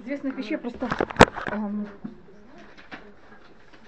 [0.00, 0.88] известных вещей просто
[1.52, 1.86] эм,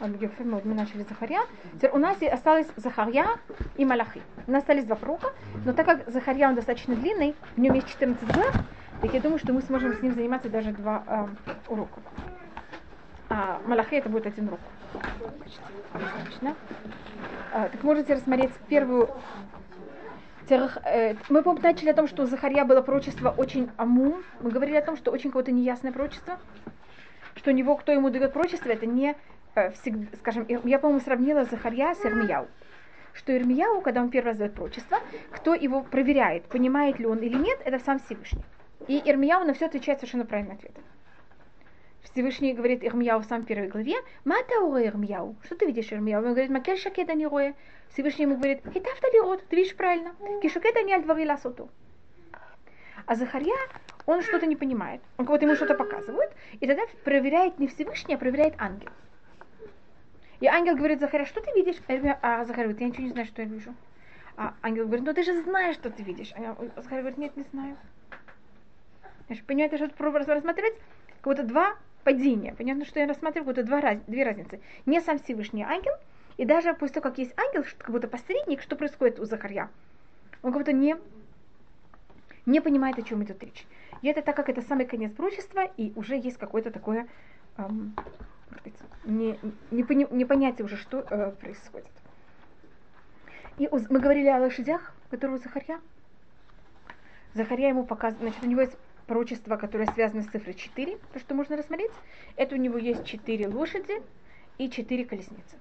[0.01, 1.43] вот мы начали Захарья.
[1.75, 3.39] Теперь у нас осталось Захарья
[3.77, 4.21] и Малахи.
[4.47, 5.33] У нас остались два пророка,
[5.65, 8.53] но так как Захарья он достаточно длинный, в нем есть 14 глав,
[9.01, 11.27] так я думаю, что мы сможем с ним заниматься даже два э,
[11.69, 12.01] урока.
[13.29, 14.61] А Малахи это будет один урок.
[15.93, 16.55] Отлично.
[17.53, 19.09] А, так можете рассмотреть первую
[21.29, 24.19] мы, помню, начали о том, что у Захарья было пророчество очень аму.
[24.41, 26.39] Мы говорили о том, что очень какое-то неясное пророчество.
[27.35, 29.17] Что у него, кто ему дает пророчество, это не
[29.55, 32.49] Э, всегда, скажем, я, по-моему, сравнила Захарья с Ирмияу.
[33.13, 34.99] Что Ирмияу, когда он первый раз дает пророчество,
[35.31, 38.45] кто его проверяет, понимает ли он или нет, это сам Всевышний.
[38.89, 40.73] И Ирмияу на все отвечает совершенно правильный ответ.
[42.03, 46.23] Всевышний говорит Ирмияу в самой первой главе, «Мата уре Ирмияу?» Что ты видишь, Ирмияу?
[46.23, 47.55] Он говорит, «Макель шакеда не роя».
[47.91, 50.15] Всевышний ему говорит, «Хитавта ли рот?» Ты видишь правильно.
[50.43, 51.71] «Кишакеда не альдвари ласоту».
[53.07, 53.57] А Захарья,
[54.07, 55.01] он что-то не понимает.
[55.17, 58.91] Он кого-то ему что-то показывает, и тогда проверяет не Всевышний, а проверяет ангел.
[60.41, 61.77] И ангел говорит Захаря, что ты видишь?
[62.21, 63.75] А Захаря говорит, я ничего не знаю, что я вижу.
[64.37, 66.33] А ангел говорит, ну ты же знаешь, что ты видишь.
[66.35, 67.77] А Захаря говорит, нет, не знаю.
[69.47, 70.75] Понимаете, что пробую рассматривать?
[71.21, 72.55] Как будто два падения.
[72.57, 74.61] Понятно, что я рассматриваю как будто два, раз, две разницы.
[74.87, 75.93] Не сам Всевышний ангел,
[76.37, 79.69] и даже после того, как есть ангел, как будто посредник, что происходит у Захарья?
[80.43, 80.97] Он как будто не,
[82.47, 83.67] не понимает, о чем идет речь.
[84.03, 87.07] И это так как это самый конец пророчества, и уже есть какое-то такое
[87.57, 87.95] эм,
[89.05, 89.39] не,
[89.71, 91.91] не, пони, не понятие уже, что э, происходит.
[93.59, 95.81] И мы говорили о лошадях, которые у Захарья.
[97.35, 101.35] Захарья ему показывает, значит, у него есть пророчество, которое связано с цифрой 4, то, что
[101.35, 101.91] можно рассмотреть.
[102.37, 104.03] Это у него есть 4 лошади
[104.59, 105.57] и 4 колесницы.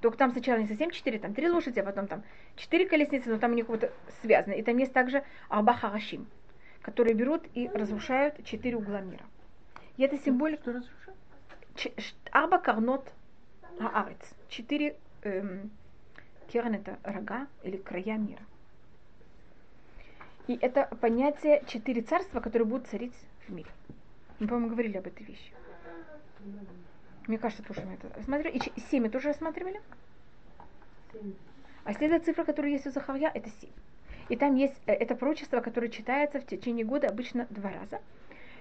[0.00, 2.22] Только там сначала не совсем 4, там 3 лошади, а потом там
[2.56, 3.90] 4 колесницы, но там у них вот
[4.22, 4.54] связано.
[4.54, 6.26] И там есть также Аба Харашим,
[6.82, 9.24] которые берут и разрушают 4 угла мира.
[9.96, 10.62] И это символика...
[10.62, 11.18] Что разрушают?
[12.32, 13.12] Арба карнот
[13.78, 14.18] аарец.
[14.48, 15.70] Четыре эм,
[16.48, 18.42] керен это рога или края мира.
[20.48, 23.14] И это понятие четыре царства, которые будут царить
[23.46, 23.70] в мире.
[24.40, 25.52] Мы, по-моему, говорили об этой вещи.
[27.26, 28.58] Мне кажется, тоже мы это рассматривали.
[28.58, 29.80] И семь тоже рассматривали.
[31.84, 33.70] А следующая цифра, которая есть у Захарья, это семь.
[34.28, 38.00] И там есть э, это пророчество, которое читается в течение года обычно два раза.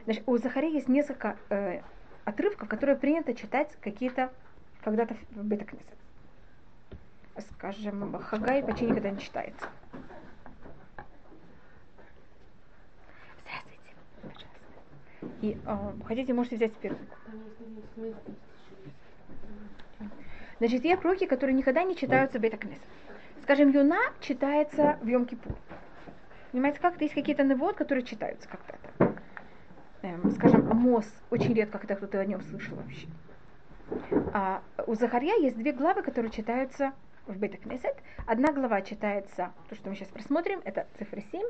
[0.05, 1.81] Значит, у Захария есть несколько э,
[2.23, 4.31] отрывков, которые принято читать какие-то
[4.83, 5.85] когда-то в Бетакнесе.
[7.51, 9.67] Скажем, Хагай почти никогда не читается.
[13.43, 15.26] Здравствуйте, пожалуйста.
[15.41, 16.99] И э, хотите, можете взять первый.
[20.59, 22.81] Значит, есть пророки, которые никогда не читаются в Бетакнесе.
[23.43, 25.55] Скажем, Юна читается в Йом-Кипур.
[26.51, 29.13] Понимаете, как-то есть какие-то навод, которые читаются как-то
[30.01, 33.07] эм, скажем, Амос, очень редко, когда кто-то о нем слышал вообще.
[34.33, 36.93] А у Захарья есть две главы, которые читаются
[37.27, 37.95] в Бетакнесет.
[38.25, 41.41] Одна глава читается, то, что мы сейчас просмотрим, это цифра 7.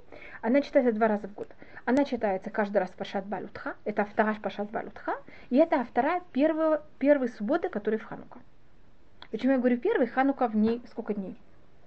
[0.41, 1.49] Она читается два раза в год.
[1.85, 3.75] Она читается каждый раз Пашат Балутха.
[3.85, 5.15] Это вторая Пашат Балутха.
[5.49, 8.39] И это вторая первого, первой субботы, которая в Ханука.
[9.31, 10.07] Почему я говорю первый?
[10.07, 11.37] Ханука в ней сколько дней?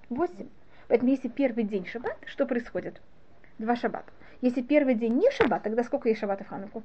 [0.09, 0.49] Восемь.
[0.89, 3.01] Поэтому если первый день шаббат, что происходит?
[3.59, 4.13] Два шаббата.
[4.41, 6.83] Если первый день не шаббат, тогда сколько есть шаббатов в Хануку?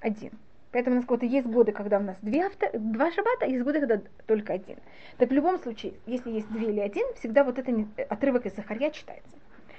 [0.00, 0.32] Один.
[0.74, 3.62] Поэтому у нас вот есть годы, когда у нас две авто, два шаббата, а есть
[3.62, 4.76] годы, когда только один.
[5.18, 8.90] Так в любом случае, если есть две или один, всегда вот этот отрывок из Захарья
[8.90, 9.30] читается.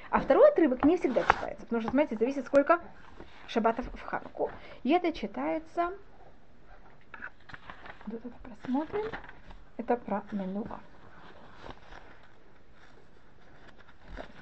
[0.10, 2.80] А второй отрывок не всегда читается, потому что, смотрите, зависит сколько
[3.48, 4.50] шаббатов в Хануку.
[4.84, 5.92] И это читается,
[8.08, 9.12] вот это просмотрим,
[9.76, 10.80] это про Менуа.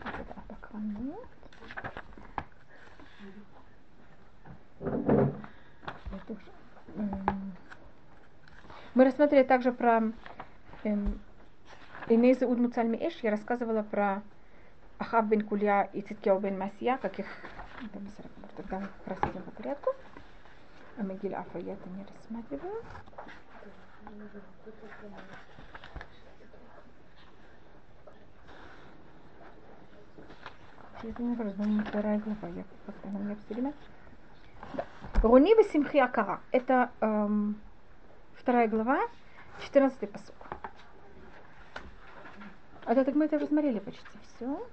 [0.03, 0.33] Это
[8.93, 10.03] мы рассмотрели также про
[10.83, 11.19] эм,
[12.07, 13.15] Инейза Уд Муцальми Эш.
[13.23, 14.21] Я рассказывала про
[14.99, 17.25] Ахав бен Кулья и Циткео бен Масия, как их
[18.55, 19.91] тогда раз идем по порядку.
[20.97, 22.83] А Мегиль Афа я это не рассматриваю.
[31.05, 32.47] Извините, пожалуйста, вторая глава.
[32.55, 33.73] Я как-то на меня все время.
[34.73, 34.85] Да.
[35.23, 36.41] Руни Симхи Акара.
[36.51, 37.55] Это эм,
[38.33, 38.99] вторая глава,
[39.61, 40.35] 14 посук.
[42.85, 44.03] А так мы это уже смотрели почти
[44.35, 44.67] все.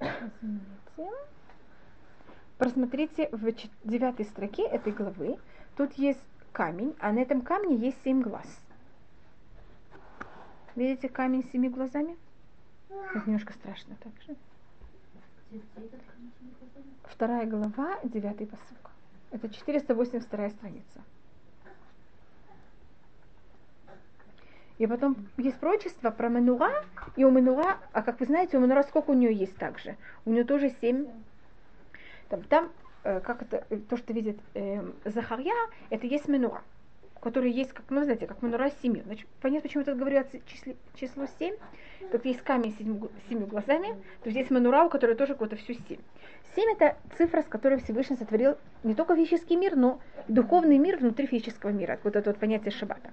[0.00, 1.10] Извините.
[2.56, 5.40] Просмотрите в девятой строке этой главы.
[5.76, 6.22] Тут есть
[6.52, 8.46] камень, а на этом камне есть семь глаз.
[10.76, 12.16] Видите камень с семи глазами?
[12.88, 14.36] Это немножко страшно также.
[17.10, 18.76] Вторая глава, девятый посыл.
[19.34, 21.02] Это 482 страница.
[24.78, 26.84] И потом есть пророчество про Манура,
[27.16, 29.96] и у Манура, а как вы знаете, у Манура сколько у нее есть также?
[30.24, 31.08] У нее тоже семь.
[32.28, 32.70] Там, там
[33.02, 35.54] э, как это, э, то, что видит э, Захарья,
[35.90, 36.62] это есть Манура,
[37.24, 39.02] который есть, как, ну, знаете, как Манура с семью.
[39.04, 41.56] Значит, понятно, почему тут говорю о числе, число семь.
[42.12, 46.00] Тут есть камень с семью, глазами, то есть Манура, у которой тоже какое-то всю семь.
[46.54, 51.26] Семь это цифра, с которой Всевышний сотворил не только физический мир, но духовный мир внутри
[51.26, 51.98] физического мира.
[52.04, 53.10] Вот это вот понятие шаббата.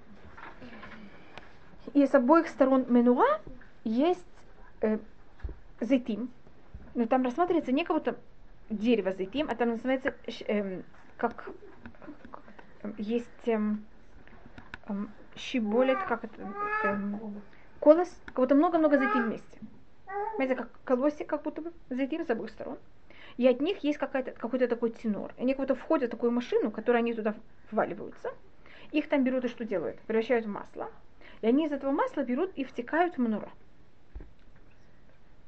[1.94, 3.40] И с обоих сторон менуа
[3.86, 4.28] есть
[4.82, 5.00] э,
[5.80, 6.30] зайтим.
[6.96, 8.18] Но там рассматривается не кого-то
[8.70, 10.14] дерево зайтим, а там называется
[10.48, 10.82] э,
[11.16, 11.50] как,
[12.30, 12.44] как
[12.98, 13.58] есть э,
[14.88, 14.94] э,
[15.36, 16.98] щиболет, как это, э,
[17.80, 19.60] колос, как будто много-много зайтим вместе.
[20.36, 22.78] Знаете, как колосик, как будто бы зайтим с обоих сторон.
[23.38, 25.34] И от них есть какой-то какой такой тенор.
[25.38, 27.34] Они как будто входят в такую машину, в которую они туда
[27.72, 28.32] вваливаются.
[28.92, 30.00] Их там берут и что делают?
[30.02, 30.92] Превращают в масло.
[31.42, 33.50] И они из этого масла берут и втекают в манура.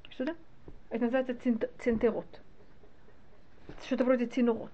[0.09, 0.36] Что да?
[0.89, 1.36] Это называется
[1.79, 2.41] центерот.
[3.86, 4.71] Что-то вроде цинурот.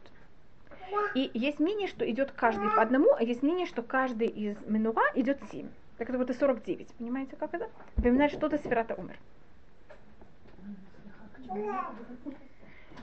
[1.15, 5.03] И есть мнение, что идет каждый по одному, а есть мнение, что каждый из менура
[5.15, 5.69] идет семь.
[5.97, 6.87] Так это вот и 49.
[6.97, 7.69] Понимаете, как это?
[7.97, 9.17] Напоминает что-то Сферата умер.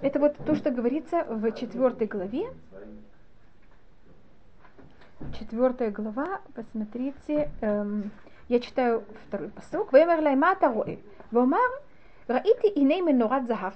[0.00, 2.48] Это вот то, что говорится в четвертой главе
[5.38, 8.10] четвертая глава, посмотрите, эм,
[8.48, 9.88] я читаю второй посыл.
[9.92, 10.98] Вемер лаймата роэ.
[11.30, 11.70] Вомар,
[12.28, 13.74] раити иней менорат захав.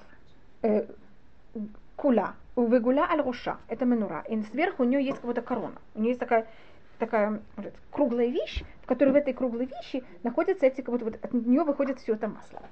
[0.62, 0.87] Э,
[1.97, 2.35] кула.
[2.61, 3.59] Увегула аль руша.
[3.69, 4.23] Это менура.
[4.29, 5.81] И сверху у нее есть какая-то корона.
[5.95, 6.47] У нее есть такая
[6.99, 11.15] такая вот, круглая вещь, в которой в этой круглой вещи находятся эти, как будто вот
[11.25, 12.62] от нее выходит все это масло.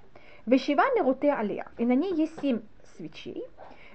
[0.44, 1.68] Вешива неруте алия.
[1.78, 2.60] И на ней есть семь
[2.96, 3.42] свечей.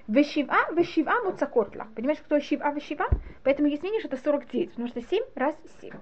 [0.08, 1.86] Вешива, вешива муцакотла.
[1.94, 3.06] Понимаешь, кто шива, вешива?
[3.44, 5.92] Поэтому есть мнение, что это 49, потому что 7 раз 7.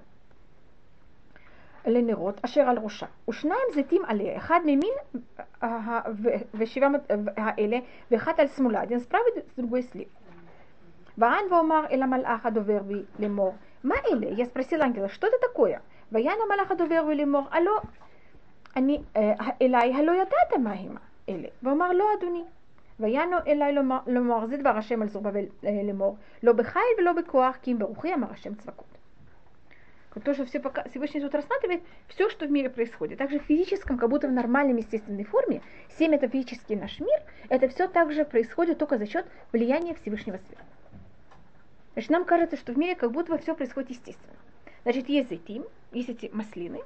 [1.86, 4.92] לנרות אשר על ראשה, ושניים זיתים עליה, אחד ממין
[6.54, 6.90] ושבעה
[7.36, 7.78] האלה,
[8.10, 9.24] ואחד על שמאלה, один справа,
[9.58, 10.10] другой слева.
[11.18, 14.26] ואן ואומר אל המלאך הדובר בי לאמור, מה אלה?
[14.42, 15.78] Я спросил ангела, что это такое?
[16.12, 17.80] ויען המלאך הדובר בי לאמור, הלא,
[18.76, 19.02] אני,
[19.62, 20.96] אליי הלא ידעת מה הם
[21.28, 21.48] אלה.
[21.62, 22.44] ואומר, לא אדוני.
[23.00, 23.72] ויענו אלי
[24.06, 28.26] לומר, זה דבר השם על זרובבל לאמור, לא בחיל ולא בכוח, כי אם ברוחי אמר
[28.30, 28.98] השם צבקות.
[30.21, 33.17] То, что все пока, Всевышний тут рассматривает все, что в мире происходит.
[33.17, 35.61] Также в физическом, как будто в нормальной естественной форме,
[35.97, 40.63] семь это физический наш мир, это все также происходит только за счет влияния Всевышнего света.
[41.93, 44.35] Значит, нам кажется, что в мире как будто бы все происходит естественно.
[44.83, 46.81] Значит, есть зайтим, есть эти маслины,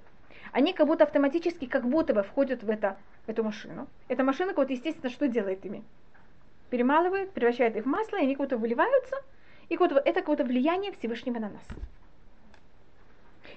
[0.52, 3.88] они как будто автоматически, как будто бы входят в, это, в эту машину.
[4.08, 5.84] Эта машина, вот, естественно, что делает ими?
[6.70, 9.16] перемалывает, превращает их в масло, и они как-то выливаются,
[9.70, 11.64] и вот это какое-то влияние Всевышнего на нас.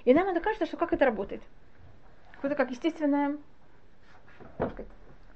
[0.05, 1.41] И нам это кажется, что как это работает.
[2.33, 3.37] Какое-то как естественная,
[4.57, 4.87] сказать,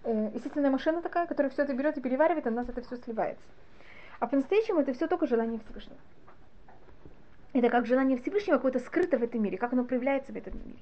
[0.04, 2.98] э, естественная машина такая, которая все это берет и переваривает, и у нас это все
[2.98, 3.44] сливается.
[4.20, 5.98] А по-настоящему это все только желание Всевышнего.
[7.54, 10.80] Это как желание Всевышнего какое-то скрыто в этом мире, как оно проявляется в этом мире.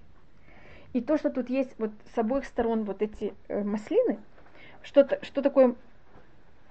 [0.93, 4.19] И то, что тут есть вот с обоих сторон вот эти э, маслины,
[4.83, 5.75] что, что такое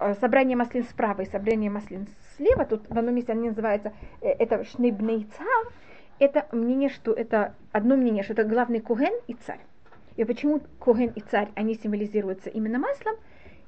[0.02, 4.30] Э, собрание маслин справа и собрание маслин слева, тут в одном месте они называются, э,
[4.30, 5.72] это шнебней цар,
[6.22, 9.60] это мнение, что это одно мнение, что это главный коген и царь.
[10.16, 13.16] И почему коген и царь, они символизируются именно маслом,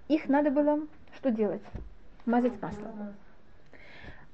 [0.09, 0.81] их надо было
[1.17, 1.63] что делать?
[2.27, 3.15] Мазать маслом.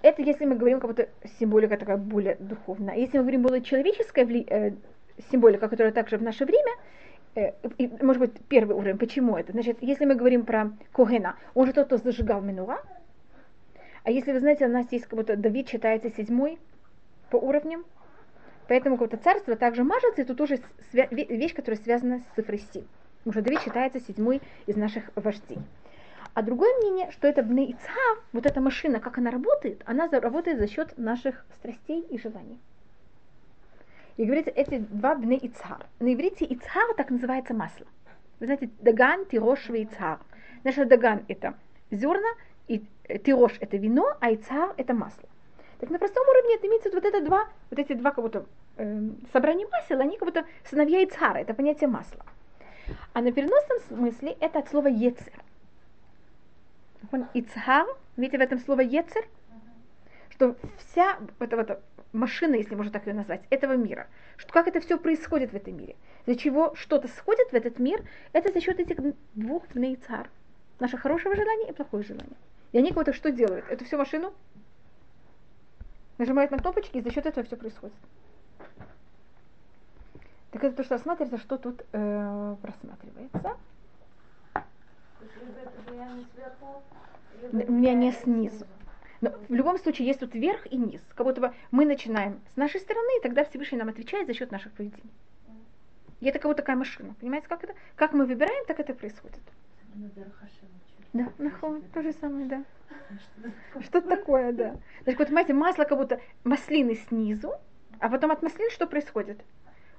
[0.03, 1.09] Это если мы говорим, как будто
[1.39, 2.97] символика такая более духовная.
[2.97, 4.73] Если мы говорим более человеческая э,
[5.31, 6.73] символика, которая также в наше время,
[7.35, 8.99] Э, и, может быть, первый уровень.
[8.99, 9.53] Почему это?
[9.53, 12.83] Значит, если мы говорим про Когена, он же тот, кто зажигал Минура.
[14.03, 16.59] А если вы знаете, у нас есть как будто Давид считается седьмой
[17.31, 17.85] по уровням,
[18.71, 20.61] поэтому как будто царство также мажется, и тут тоже
[20.93, 22.85] вещь, которая связана с цифрой 7.
[23.25, 25.59] Потому что Давид считается седьмой из наших вождей.
[26.35, 27.77] А другое мнение, что это Бне
[28.33, 32.61] вот эта машина, как она работает, она работает за счет наших страстей и желаний.
[34.17, 35.85] И говорится, эти два бне Ицхар.
[35.99, 37.87] На иврите Ицхар так называется масло.
[38.39, 40.21] Вы знаете, Даган, Тирош и Ицхар.
[40.63, 41.55] Наш Даган это
[41.91, 42.31] зерна,
[42.69, 45.29] и э, Тирош это вино, а Ицхар это масло.
[45.81, 48.45] Так на простом уровне это имеется вот это два, вот эти два как будто
[48.81, 52.25] э, собрания масел, они как будто сыновья Ицхара, это понятие масла.
[53.13, 55.33] А на переносном смысле это от слова ецер.
[57.35, 59.25] Ицхар, видите в этом слово ецер,
[60.31, 61.81] что вся вот эта
[62.13, 64.07] машина, если можно так ее назвать, этого мира.
[64.37, 65.97] Что, как это все происходит в этом мире.
[66.27, 68.97] За чего что-то сходит в этот мир, это за счет этих
[69.35, 69.65] двух
[70.07, 70.29] цар.
[70.79, 72.37] Наше хорошее желание и плохое желание.
[72.73, 73.67] И они кого-то что делают?
[73.69, 74.33] Эту всю машину
[76.21, 77.95] Нажимают на кнопочки, и за счет этого все происходит.
[80.51, 83.57] Так это то, что рассматривается, что тут э, просматривается.
[87.53, 88.67] У меня не снизу.
[89.21, 91.01] Но в любом случае есть тут верх и низ.
[91.15, 94.51] Как будто бы мы начинаем с нашей стороны, и тогда Всевышний нам отвечает за счет
[94.51, 95.11] наших поведений.
[96.21, 97.15] И это как вот такая машина.
[97.21, 97.75] Понимаете, как это?
[97.97, 99.41] Как мы выбираем, так это происходит.
[101.13, 102.65] Да, нахон, то же самое, да.
[103.81, 104.77] Что-то такое, да.
[105.03, 107.55] Значит, вот понимаете, масло как будто маслины снизу,
[107.99, 109.41] а потом от маслин что происходит?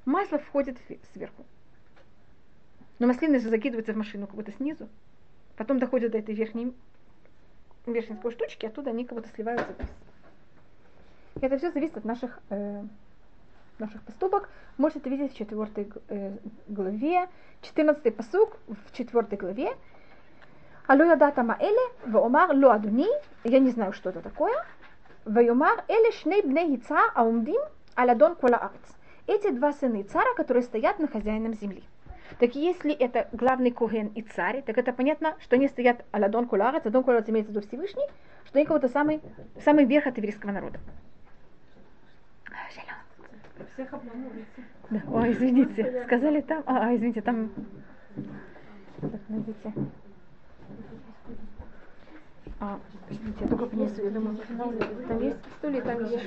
[0.05, 0.77] Масло входит
[1.13, 1.45] сверху.
[2.99, 4.87] Но маслины же закидываются в машину как будто снизу,
[5.57, 6.73] потом доходят до этой верхней
[7.85, 9.89] верхней такой штучки, оттуда они как будто сливаются вниз.
[11.41, 12.83] И это все зависит от наших, э,
[13.79, 14.49] наших поступок.
[14.77, 17.27] Можете это видеть в четвертой э, главе,
[17.61, 19.75] 14 посук в четвертой главе.
[20.87, 23.07] Алло ядата маэле, ваомар ло адуни,
[23.43, 24.53] я не знаю, что это такое.
[25.25, 27.61] Ваомар эле шней бней яйца аумдим
[27.95, 29.00] аладон кола арц.
[29.31, 31.83] Эти два сына цара, которые стоят на хозяином земли.
[32.39, 36.85] Так если это главный Коген и царь, так это понятно, что они стоят Аладон Куларец,
[36.85, 38.05] Адон Куларец имеется в виду Всевышний,
[38.45, 39.21] что они кого-то самый,
[39.63, 40.79] самый верх от еврейского народа.
[43.73, 43.89] Всех
[44.89, 47.51] Да, ой, извините, сказали там, а, а извините, там,
[48.99, 49.73] так, найдите.
[52.63, 54.37] А, извините, я только принесу, я думаю,
[55.07, 56.25] там есть стулья, там есть.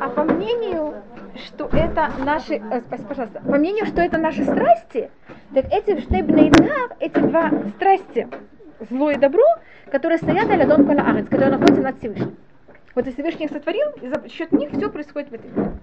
[0.00, 0.94] А по мнению,
[1.34, 5.10] что это наши, э, пожалуйста, по мнению, что это наши страсти,
[5.54, 8.28] так эти штейбнейнар, эти два страсти,
[8.90, 9.44] зло и добро,
[9.90, 12.37] которые стоят аля дон арец, которые находятся над Всевышним.
[12.98, 15.78] Вот и Всевышний их сотворил, и за счет них все происходит в этом мире.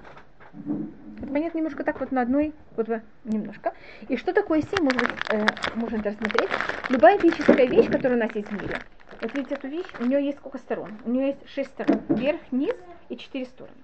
[1.21, 2.89] Это понятно немножко так вот на одной, вот
[3.23, 3.73] немножко.
[4.09, 5.45] И что такое семь, может быть, э,
[5.75, 6.49] можно это рассмотреть.
[6.89, 8.81] Любая физическая вещь, которая у нас есть в мире.
[9.21, 10.91] Вот видите эту вещь, у нее есть сколько сторон?
[11.05, 12.01] У нее есть шесть сторон.
[12.09, 12.75] Вверх, низ
[13.07, 13.77] и четыре стороны.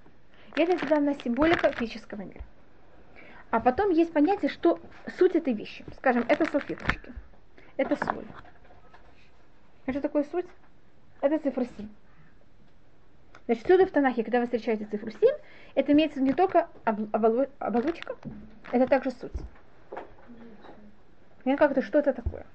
[0.57, 2.41] И это всегда на символика физического мира.
[3.49, 4.77] А потом есть понятие, что
[5.17, 5.85] суть этой вещи.
[5.95, 7.13] Скажем, это салфеточки.
[7.77, 8.25] Это соль.
[9.85, 10.47] А что такое суть?
[11.21, 11.87] Это цифра 7.
[13.51, 15.19] Значит, всюду в Танахе, когда вы встречаете цифру 7,
[15.75, 18.15] это имеется не только оболочка,
[18.71, 19.33] это также суть.
[21.43, 22.45] Понятно, как это, что это такое?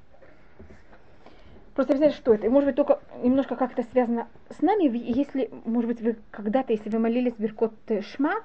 [1.75, 2.47] Просто объяснять, что это.
[2.47, 4.85] И может быть только немножко как это связано с нами.
[4.97, 8.37] Если, может быть, вы когда-то, если вы молились Беркот Шма,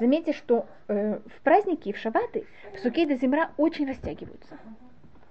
[0.00, 4.56] заметьте, что э, в праздники, в шабаты, псуки до земля очень растягиваются.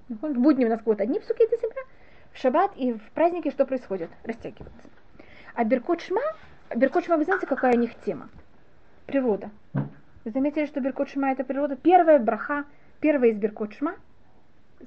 [0.09, 1.81] В будни у нас вот одни псуки до земля,
[2.33, 4.11] в шаббат и в праздники что происходит?
[4.23, 4.87] Растягиваются.
[5.55, 6.21] А Беркот Шма,
[6.75, 8.29] Беркот Шма, вы знаете, какая у них тема?
[9.05, 9.49] Природа.
[9.73, 11.75] Вы заметили, что Беркот Шма это природа?
[11.75, 12.65] Первая браха,
[12.99, 13.95] первая из Беркот Шма.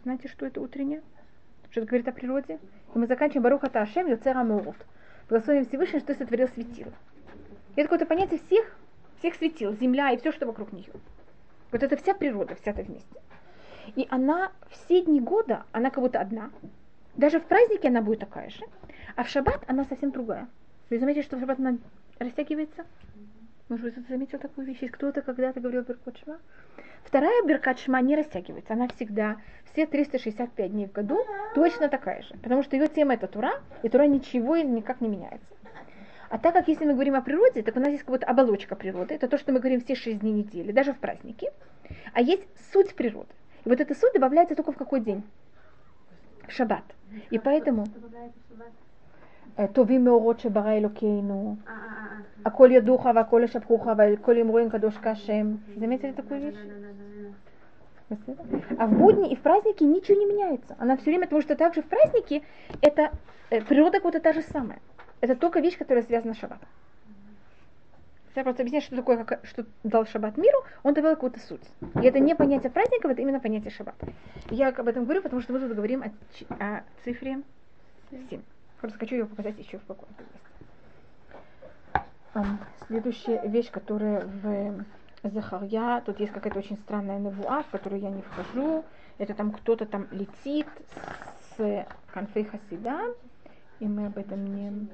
[0.03, 1.03] Знаете, что это утренняя?
[1.71, 2.59] что это говорит о природе.
[2.95, 4.77] И мы заканчиваем Баруха Ташем Юцера Мурут.
[5.29, 6.93] Благословим Всевышний, что сотворил светило.
[7.77, 8.77] И это какое-то понятие всех,
[9.19, 10.93] всех светил, земля и все, что вокруг нее.
[11.71, 13.21] Вот это вся природа, вся это вместе.
[13.95, 16.51] И она все дни года, она как будто одна.
[17.17, 18.65] Даже в празднике она будет такая же.
[19.15, 20.49] А в шаббат она совсем другая.
[20.91, 21.59] Вы заметили, что в шаббат
[22.19, 22.85] растягивается?
[23.69, 24.81] Может быть, кто-то заметил такую вещь?
[24.91, 26.41] Кто-то когда-то говорил Беркот Шма?
[27.05, 28.73] Вторая Беркат Шма не растягивается.
[28.73, 29.37] Она всегда,
[29.73, 32.35] все 365 дней в году, точно такая же.
[32.43, 35.47] Потому что ее тема это Тура, и Тура ничего и никак не меняется.
[36.29, 38.75] А так как если мы говорим о природе, так у нас есть как будто оболочка
[38.75, 39.15] природы.
[39.15, 41.49] Это то, что мы говорим все шесть дней недели, даже в праздники.
[42.13, 42.43] А есть
[42.73, 43.31] суть природы.
[43.65, 45.23] И вот эта суть добавляется только в какой день?
[46.49, 46.85] В шаббат.
[47.31, 47.87] И поэтому...
[49.74, 51.56] טובים מאורות שברא אלוקינו,
[52.46, 55.56] הכל ידוך והכל ישבחוך והכל יאמרו קדוש כהשם.
[55.78, 56.56] Заметили такую вещь?
[58.78, 60.76] А в будни и в праздники ничего не меняется.
[60.78, 62.44] Она все время, потому что также в праздники
[62.82, 63.12] это
[63.50, 64.80] э, природа как будто та же самая.
[65.22, 66.68] Это только вещь, которая связана с шаббатом.
[68.36, 71.64] я просто объясняю, что такое, как, что дал шаббат миру, он добавил какую-то суть.
[72.02, 74.08] И это не понятие праздников, это именно понятие шаббата.
[74.50, 76.12] Я об этом говорю, потому что мы тут говорим о,
[76.64, 77.42] о цифре
[78.30, 78.42] 7.
[78.81, 80.39] Просто хочу ее показать еще в каком-то месте.
[82.87, 84.85] Следующая вещь, которая в
[85.23, 88.85] Захарья, тут есть какая-то очень странная навуа, в которую я не вхожу.
[89.19, 90.67] Это там кто-то там летит
[91.57, 93.15] с конфей Хасида,
[93.81, 94.89] и мы об этом не...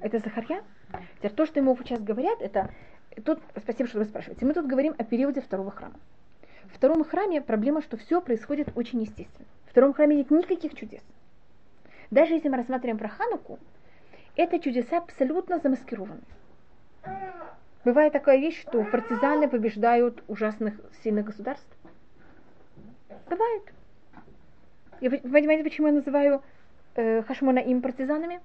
[0.00, 0.62] Это Захарья?
[1.34, 2.70] То, что ему сейчас говорят, это...
[3.24, 4.46] Тут, спасибо, что вы спрашиваете.
[4.46, 5.98] Мы тут говорим о периоде второго храма.
[6.72, 9.46] В втором храме проблема, что все происходит очень естественно.
[9.66, 11.02] В втором храме нет никаких чудес.
[12.10, 13.58] Даже если мы рассматриваем про Хануку,
[14.36, 16.20] это чудеса абсолютно замаскированы.
[17.84, 21.66] Бывает такая вещь, что партизаны побеждают ужасных сильных государств.
[23.28, 23.62] Бывает.
[25.00, 26.42] И вы понимаете, почему я называю
[26.94, 28.40] э, Хашмона им партизанами?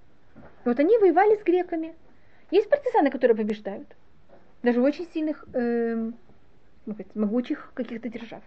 [0.64, 1.94] Вот они воевали с греками.
[2.50, 3.88] Есть партизаны, которые побеждают.
[4.64, 6.12] Даже очень сильных, э,
[7.14, 8.42] могучих каких-то держав.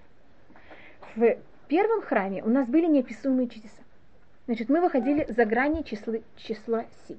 [1.16, 1.36] В
[1.68, 3.82] первом храме у нас были неописуемые чудеса.
[4.46, 7.18] Значит, мы выходили за грани числа, числа си.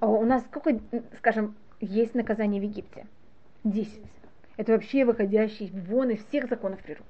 [0.00, 0.80] А у нас сколько,
[1.18, 3.06] скажем, есть наказание в Египте?
[3.64, 4.02] Десять.
[4.56, 7.06] Это вообще выходящий вон из всех законов природы.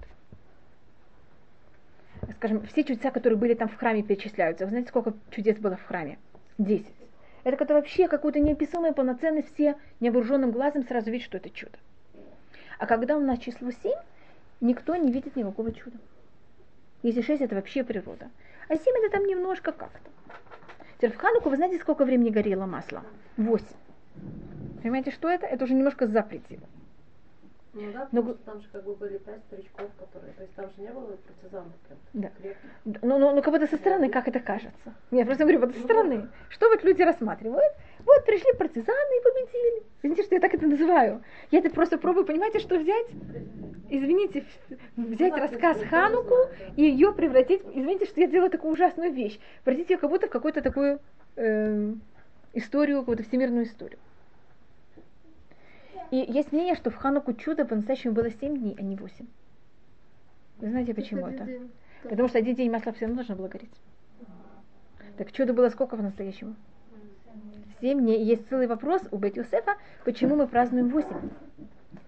[2.36, 4.64] Скажем, все чудеса, которые были там в храме, перечисляются.
[4.64, 6.18] Вы знаете, сколько чудес было в храме?
[6.58, 6.86] Десять.
[7.44, 11.78] Это когда вообще какую-то неописуемую полноценность все невооруженным глазом сразу видят, что это чудо.
[12.80, 13.98] А когда у нас число семь,
[14.62, 15.98] никто не видит никакого чуда.
[17.02, 18.30] Если шесть, это вообще природа.
[18.68, 20.10] А семь это там немножко как-то.
[20.96, 23.02] Теперь в Хануку вы знаете, сколько времени горело масло?
[23.36, 23.66] Восемь.
[24.82, 25.44] Понимаете, что это?
[25.44, 26.70] Это уже немножко за пределом.
[27.72, 28.34] Ну да, Но...
[28.44, 31.72] там же как бы были пять старичков, которые, то есть там же не было партизанов
[31.86, 31.98] прям.
[32.14, 32.30] Да.
[32.84, 34.94] Ну, ну, ну, как будто со стороны, как это кажется.
[35.12, 36.28] Я просто говорю, вот со стороны.
[36.48, 37.72] Что вот люди рассматривают?
[38.04, 39.82] Вот пришли партизаны и победили.
[40.02, 41.22] Извините, что я так это называю.
[41.52, 43.06] Я это просто пробую, понимаете, что взять?
[43.88, 44.44] Извините,
[44.96, 46.36] взять ну, рассказ Хануку
[46.76, 50.30] и ее превратить, извините, что я делаю такую ужасную вещь, превратить ее как будто в
[50.30, 51.00] какую-то такую
[51.36, 51.94] э,
[52.54, 53.98] историю, какую-то всемирную историю.
[56.10, 59.26] И есть мнение, что в Хануку чудо по-настоящему было 7 дней, а не 8.
[60.58, 61.48] Вы знаете, почему это?
[62.02, 63.70] Потому что один день масла все равно должно было гореть.
[65.16, 66.56] Так чудо было сколько по-настоящему?
[67.80, 68.24] Семь дней.
[68.24, 71.30] Есть целый вопрос у Бет Юсефа, почему мы празднуем 8.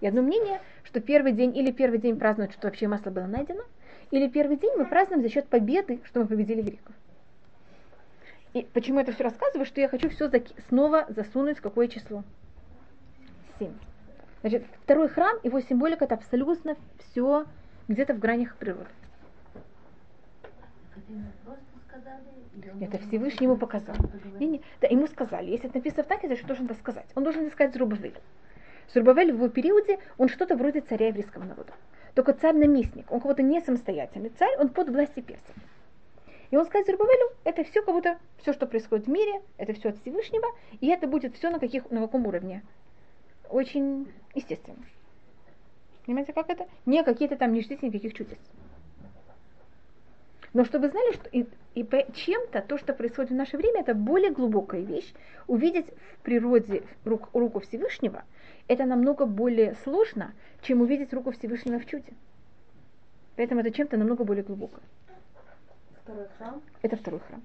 [0.01, 3.63] И одно мнение, что первый день или первый день празднуют, что вообще масло было найдено,
[4.11, 6.93] или первый день мы празднуем за счет победы, что мы победили греков.
[8.53, 10.29] И почему я это все рассказываю, что я хочу все
[10.67, 12.23] снова засунуть в какое число?
[13.57, 13.73] Семь.
[14.43, 17.45] Значит, второй храм, его символика это абсолютно все
[17.87, 18.89] где-то в гранях природы.
[22.81, 23.95] Это Всевышний ему показал.
[24.39, 27.05] Не, не, да, ему сказали, если это написано в Таке, значит, должен это сказать.
[27.15, 28.15] Он должен сказать Зрубавель.
[28.93, 31.71] Зрубавель в его периоде, он что-то вроде царя еврейского народа.
[32.13, 35.55] Только царь-наместник, он кого-то не самостоятельный царь, он под властью персов.
[36.51, 39.89] И он сказать Зрубавелю, это все как будто, все, что происходит в мире, это все
[39.89, 40.47] от Всевышнего,
[40.81, 42.61] и это будет все на, каких, на каком уровне?
[43.53, 44.83] очень естественно.
[46.05, 46.67] Понимаете, как это?
[46.85, 48.37] Не какие-то там ждите никаких чудес.
[50.53, 54.31] Но чтобы знали, что и, и чем-то то, что происходит в наше время, это более
[54.31, 55.11] глубокая вещь.
[55.47, 58.23] Увидеть в природе рук, руку Всевышнего,
[58.67, 62.13] это намного более сложно, чем увидеть руку Всевышнего в чуде.
[63.35, 64.79] Поэтому это чем-то намного более глубоко.
[66.03, 66.61] Второй храм?
[66.83, 67.41] Это второй храм.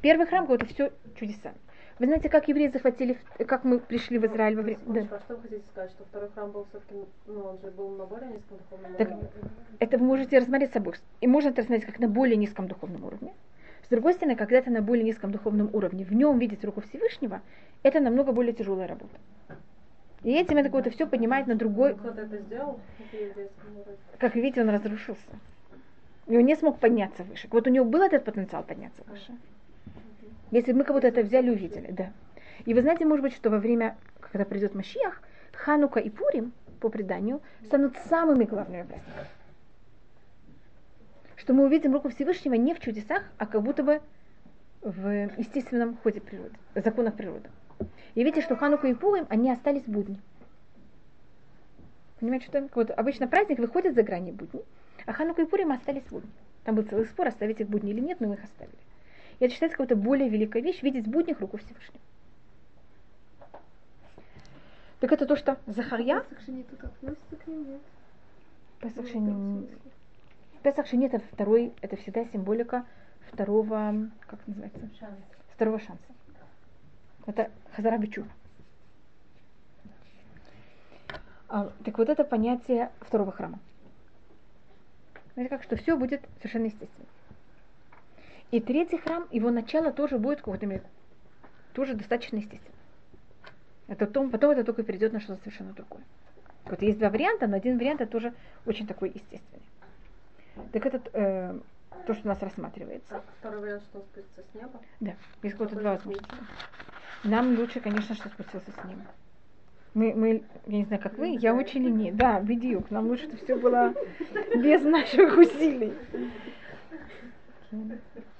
[0.00, 1.54] Первый храм, это все чудеса.
[2.02, 4.80] Вы знаете, как евреи захватили, как мы пришли в Израиль во время...
[4.86, 5.02] Да.
[5.02, 6.96] А что вы хотите сказать, что второй храм был все-таки,
[7.28, 9.28] ну, он же был на более низком духовном так, уровне?
[9.78, 10.94] Это вы можете рассмотреть собой.
[11.20, 13.32] И можно это рассмотреть как на более низком духовном уровне.
[13.84, 17.40] С другой стороны, когда это на более низком духовном уровне, в нем видеть руку Всевышнего,
[17.84, 19.16] это намного более тяжелая работа.
[20.24, 21.94] И этим это какое-то все поднимает на другой...
[21.94, 22.80] Кто-то это сделал?
[24.18, 25.22] Как видите, он разрушился.
[26.26, 27.46] И он не смог подняться выше.
[27.52, 29.32] Вот у него был этот потенциал подняться выше.
[30.52, 32.12] Если мы кого-то это взяли, увидели, да.
[32.66, 35.22] И вы знаете, может быть, что во время, когда придет Машиах,
[35.54, 39.26] Ханука и Пурим, по преданию, станут самыми главными праздниками.
[41.36, 44.02] Что мы увидим руку Всевышнего не в чудесах, а как будто бы
[44.82, 47.48] в естественном ходе природы, законах природы.
[48.14, 50.20] И видите, что Ханука и Пурим, они остались будни.
[52.20, 54.62] Понимаете, что вот обычно праздник выходит за грани будни,
[55.06, 56.30] а Ханука и Пурим остались будни.
[56.64, 58.76] Там был целый спор, оставить их будни или нет, но мы их оставили.
[59.42, 61.98] И это считается какая-то более великая вещь, видеть в буднях руку Всевышнего.
[65.00, 66.24] Так это то, что Захарья...
[70.62, 72.86] Песах Шини это второй, это всегда символика
[73.32, 74.78] второго, как называется?
[75.00, 75.18] Шанс.
[75.56, 76.04] Второго шанса.
[77.26, 78.28] Это Хазара Бичура.
[81.48, 83.58] А, так вот это понятие второго храма.
[85.34, 87.08] Это как, что все будет совершенно естественно.
[88.52, 90.82] И третий храм, его начало тоже будет мере,
[91.72, 92.76] тоже достаточно естественно.
[93.88, 96.02] Это потом, потом это только перейдет на что-то совершенно другое.
[96.66, 98.34] Вот есть два варианта, но один вариант это тоже
[98.66, 99.62] очень такой естественный.
[100.70, 101.58] Так это э,
[102.06, 103.16] то, что у нас рассматривается.
[103.16, 104.80] А второй вариант, что он спустится с неба.
[105.00, 106.36] Да, есть какое-то Какой два возможности.
[107.24, 109.00] Нам лучше, конечно, что спустился с ним.
[109.94, 112.12] Мы, мы, я не знаю, как вы, я очень ленивая.
[112.12, 113.94] Да, бедюк, нам лучше, чтобы все было
[114.56, 115.94] без наших усилий.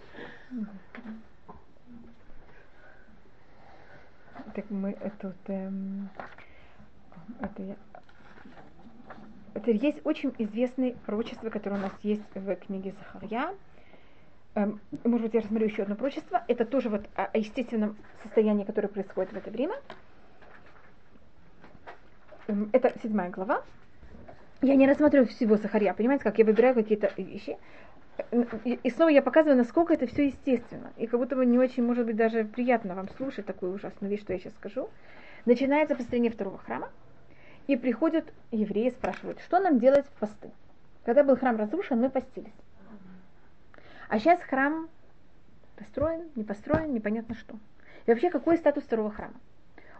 [4.55, 5.35] Так мы тут...
[5.47, 6.11] эм,
[7.41, 7.77] это я...
[9.55, 13.55] Это есть очень известное пророчество, которое у нас есть в книге Захарья.
[14.55, 16.45] Эм, может быть, я рассмотрю еще одно пророчество.
[16.49, 19.77] Это тоже вот о, о естественном состоянии, которое происходит в это время.
[22.49, 23.62] Эм, это седьмая глава.
[24.61, 27.57] Я не рассматриваю всего Сахарья, понимаете, как я выбираю какие-то вещи.
[28.64, 30.92] И снова я показываю, насколько это все естественно.
[30.96, 34.20] И как будто бы не очень, может быть, даже приятно вам слушать такую ужасную вещь,
[34.20, 34.88] что я сейчас скажу.
[35.46, 36.90] Начинается построение второго храма.
[37.66, 40.51] И приходят евреи, спрашивают, что нам делать в посты?
[41.05, 42.53] Когда был храм разрушен, мы постились.
[44.09, 44.88] А сейчас храм
[45.77, 47.55] построен, не построен, непонятно что.
[48.07, 49.35] И вообще, какой статус второго храма?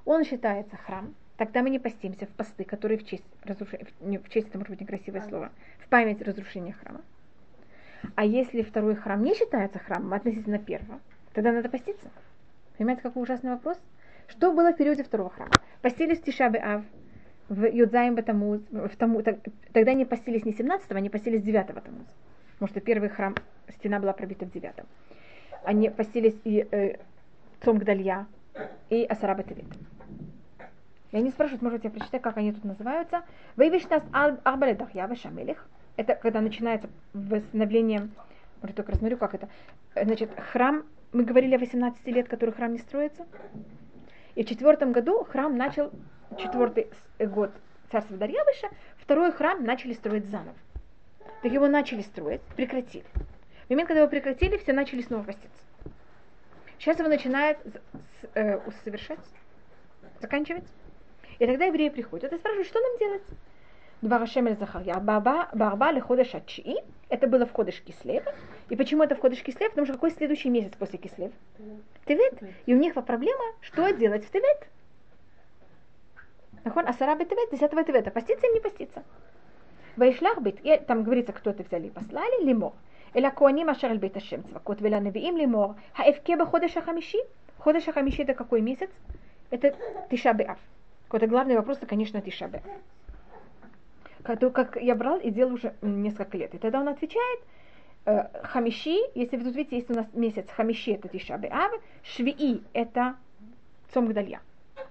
[0.05, 4.49] Он считается храм, тогда мы не постимся в посты, которые в честь разрушения, в честь,
[4.49, 7.01] это может быть некрасивое слово, в память разрушения храма.
[8.15, 11.01] А если второй храм не считается храмом относительно первого,
[11.33, 12.11] тогда надо поститься.
[12.77, 13.79] Понимаете, какой ужасный вопрос?
[14.29, 15.53] Что было в периоде второго храма?
[15.83, 16.83] Постились в Тишабе Ав,
[17.49, 22.07] в Юдзаим Батамуз, в тому, тогда не постились не 17-го, они постились 9-го Тамуза.
[22.55, 23.35] Потому что первый храм,
[23.69, 24.87] стена была пробита в 9-м.
[25.65, 26.97] Они постились и э,
[27.65, 27.81] Цом
[28.91, 29.67] и Асараба Тевит.
[31.13, 33.23] И они спрашивают, может, я прочитаю, как они тут называются.
[33.57, 35.67] Вейвишнас Арбаледах Ява Шамелих.
[35.97, 38.09] Это когда начинается восстановление,
[38.61, 39.49] может, только рассмотрю, как это.
[39.95, 43.27] Э, Значит, храм, мы говорили о 18 лет, который храм не строится.
[44.35, 45.91] И в четвертом году храм начал,
[46.39, 47.51] четвертый с- год
[47.91, 50.57] царства Дарьявыша, второй храм начали строить заново.
[51.43, 53.05] Так его начали строить, прекратили.
[53.67, 55.51] В момент, когда его прекратили, все начали снова поститься.
[56.79, 57.59] Сейчас его начинают
[58.35, 59.19] э, совершать,
[60.21, 60.65] заканчивать.
[61.39, 63.23] И тогда евреи приходят и спрашивают, что нам делать?
[64.03, 66.77] Двара Шемель Захарья, Барба Леходыш Ачи,
[67.09, 68.25] это было в Ходыш Кислев.
[68.69, 69.71] И почему это в Ходыш Кислев?
[69.71, 71.31] Потому что какой следующий месяц после Кислев?
[72.05, 72.35] Тевет.
[72.67, 74.67] И у них проблема, что делать в Тевет.
[76.65, 78.11] Нахон Асараби Тевет, 10 Тевета.
[78.11, 79.05] Поститься или не поститься?
[79.97, 82.73] Вайшлях бит, и там говорится, кто это взяли и послали, лимор.
[83.15, 85.77] Эля коаним ашер эль бит ашем цвакот, веля навиим лимор.
[85.93, 87.19] Хаэвке бахудеш ахамиши.
[87.59, 88.91] Ходеш ахамиши это какой месяц?
[89.51, 89.77] Это
[90.11, 90.59] Тиша Беав.
[91.05, 92.65] Какой-то главный вопрос, это, конечно, Тиша Беав.
[94.23, 96.55] Как, то, как я брал и делал уже несколько лет.
[96.55, 97.41] И тогда он отвечает,
[98.07, 102.63] э, Хамиши, если вы тут видите, есть у нас месяц Хамиши, это Тиша Беав, Швии,
[102.73, 103.17] это
[103.93, 104.41] Цом Гдалья.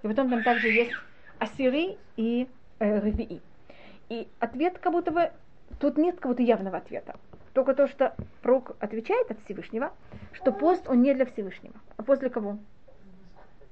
[0.03, 0.91] И потом там также есть
[1.39, 2.47] Асири и
[2.79, 3.41] э, Ревии.
[4.09, 5.31] И ответ как будто бы,
[5.79, 7.15] тут нет какого-то явного ответа.
[7.53, 9.93] Только то, что пророк отвечает от Всевышнего,
[10.33, 11.75] что пост, он не для Всевышнего.
[11.97, 12.57] А пост для кого?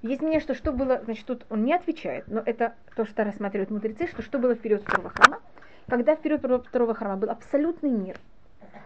[0.00, 3.70] Есть мнение, что что было, значит, тут он не отвечает, но это то, что рассматривают
[3.70, 5.40] мудрецы, что что было в период второго храма.
[5.88, 8.16] Когда в период второго храма был абсолютный мир,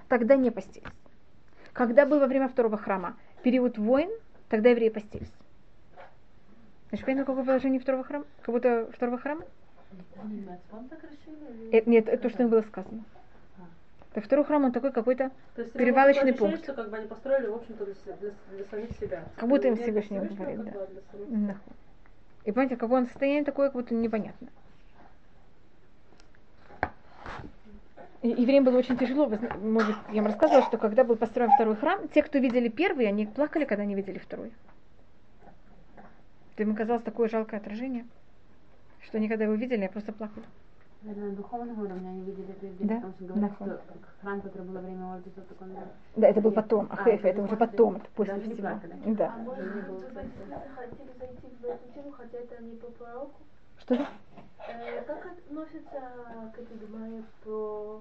[0.09, 0.89] тогда не постились.
[1.73, 4.11] Когда был во время второго храма период войн,
[4.53, 5.33] тогда евреи постились.
[6.91, 8.27] Значит, понятно, какое положение второго храма?
[8.43, 9.45] Как будто второго храма?
[10.23, 11.69] Они Мецвон так решили?
[11.71, 13.03] или- Э, нет, это то, что им было сказано.
[14.13, 16.65] Так второй храм, он такой какой-то, То перевалочный ощущение, пункт.
[16.65, 19.25] что как бы они построили, в общем-то, для, для, для самих себя.
[19.37, 20.61] Как будто им Всевышнего, говорит,
[21.29, 21.57] да.
[22.45, 24.49] И понимаете, какое он состояние такое, как будто непонятно.
[28.23, 29.29] Евреям было очень тяжело.
[29.63, 33.27] Может, я вам рассказывала, что когда был построен второй храм, те, кто видели первый, они
[33.27, 34.53] плакали, когда не видели второй.
[36.55, 38.05] Это им казалось такое жалкое отражение,
[39.01, 40.45] что никогда его видели, я просто плакала.
[41.03, 43.75] Наверное, на духовном уровне они видели прежде, Да, потому что говорят, духовно.
[43.75, 45.81] что храм, который было время Ордиса, так он был.
[46.15, 48.55] Да, это был потом, а А, это это уже потом, это после всего.
[48.57, 48.95] плакали.
[49.07, 49.35] Да.
[49.35, 53.35] А может вы хотели зайти в эту тему, хотя это не по пророку?
[53.83, 54.09] Что да?
[54.69, 56.01] Э, Как относится
[56.55, 58.01] к этой геморе про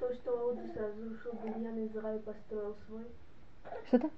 [0.00, 3.04] то, что Аудус разрушил Беньян Израиль построил свой?
[3.88, 4.10] Что-то?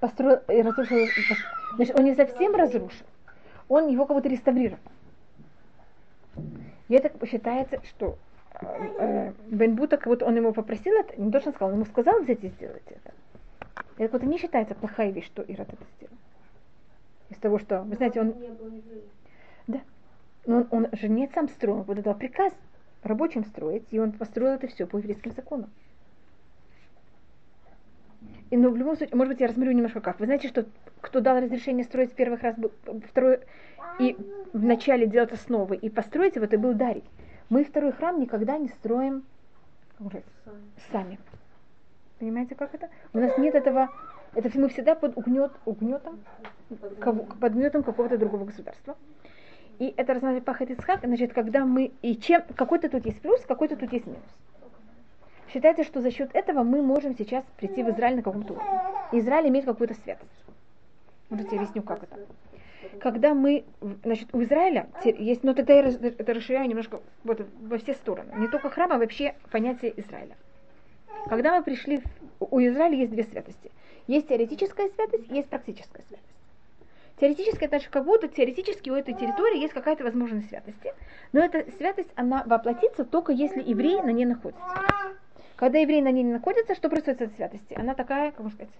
[0.00, 0.98] Построил и разрушил.
[0.98, 3.06] пос- Значит, он не совсем разрушил.
[3.68, 4.78] Он его как будто реставрировал.
[6.88, 8.16] И это считается, что
[8.60, 8.66] э,
[8.98, 11.74] э, Бен Бута, как будто он ему попросил это, не то, что он сказал, он
[11.80, 13.12] ему сказал взять и сделать это.
[13.98, 16.14] И это как будто не считается плохая вещь, что Ирод это сделал.
[17.30, 18.34] Из того, что, вы знаете, он.
[20.46, 22.52] Но он, он же не сам строил, вот дал приказ
[23.02, 25.70] рабочим строить, и он построил это все по еврейским законам.
[28.50, 30.20] И, но в любом случае, может быть, я рассмотрю немножко как.
[30.20, 30.66] Вы знаете, что
[31.00, 32.56] кто дал разрешение строить первых раз,
[33.08, 33.40] второй,
[33.98, 34.16] и
[34.52, 37.04] вначале делать основы, и построить его, это был Дарий.
[37.48, 39.24] Мы второй храм никогда не строим
[39.98, 40.22] уже
[40.92, 41.18] Сами.
[42.18, 42.88] Понимаете, как это?
[43.12, 43.88] У нас нет этого,
[44.34, 46.20] это мы всегда под угнет, угнетом,
[47.40, 48.96] под гнетом какого-то другого государства.
[49.78, 53.76] И это рассматривает Пахат Ицхак, значит, когда мы, и чем, какой-то тут есть плюс, какой-то
[53.76, 54.22] тут есть минус.
[55.52, 58.80] Считается, что за счет этого мы можем сейчас прийти в Израиль на каком-то уровне.
[59.12, 60.30] Израиль имеет какую-то святость.
[61.28, 62.18] Может, я объясню, как это.
[63.00, 63.64] Когда мы,
[64.02, 68.32] значит, у Израиля есть, но тогда я это расширяю немножко вот, во все стороны.
[68.36, 70.36] Не только храм, а вообще понятие Израиля.
[71.28, 72.02] Когда мы пришли,
[72.38, 73.70] у Израиля есть две святости.
[74.06, 76.25] Есть теоретическая святость, есть практическая святость.
[77.18, 80.92] Теоретическая, это как будто теоретически у этой территории есть какая-то возможность святости.
[81.32, 84.64] Но эта святость, она воплотится только если еврей на ней находится.
[85.56, 87.74] Когда еврей на ней не находится, что происходит с этой святости?
[87.74, 88.74] Она такая, как можно сказать,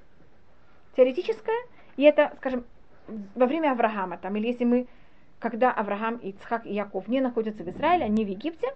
[0.96, 1.56] теоретическая,
[1.96, 2.64] и это, скажем,
[3.34, 4.86] во время Авраама, там, или если мы,
[5.38, 8.68] когда Авраам, Ицхак и Яков не находятся в Израиле, они в Египте,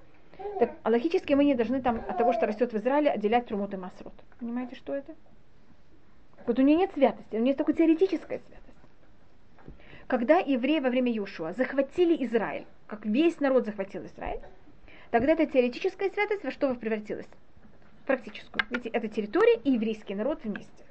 [0.59, 3.77] так логически мы не должны там от того, что растет в Израиле, отделять Трумот и
[3.77, 4.15] Масрот.
[4.39, 5.15] Понимаете, что это?
[6.47, 8.70] Вот у нее нет святости, у нее есть только теоретическая святость.
[10.11, 14.41] Когда евреи во время Юшуа захватили Израиль, как весь народ захватил Израиль,
[15.13, 17.29] тогда эта теоретическая святость во что превратилась?
[18.03, 18.67] В практическую.
[18.71, 20.85] Видите, это территория и еврейский народ вместе.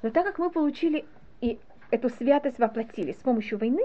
[0.00, 1.04] Но так как мы получили
[1.42, 1.58] и
[1.90, 3.82] эту святость воплотили с помощью войны,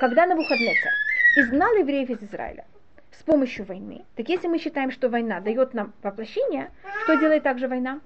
[0.00, 0.90] когда Навуходнецер
[1.36, 2.64] изгнал евреев из Израиля
[3.12, 6.72] с помощью войны, так если мы считаем, что война дает нам воплощение,
[7.04, 8.00] что делает также война?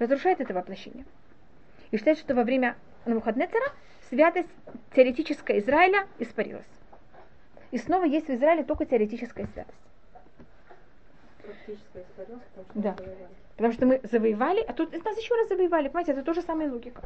[0.00, 1.04] Разрушает это воплощение.
[1.92, 2.74] И считается, что во время
[3.06, 3.72] Навуходнецера
[4.08, 4.48] святость
[4.94, 6.66] теоретическая Израиля испарилась.
[7.70, 9.78] И снова есть в Израиле только теоретическая святость.
[12.16, 12.40] Потому
[12.74, 12.96] Да.
[13.56, 15.88] Потому что мы завоевали, а тут нас еще раз завоевали.
[15.88, 17.02] Понимаете, это тоже самая логика.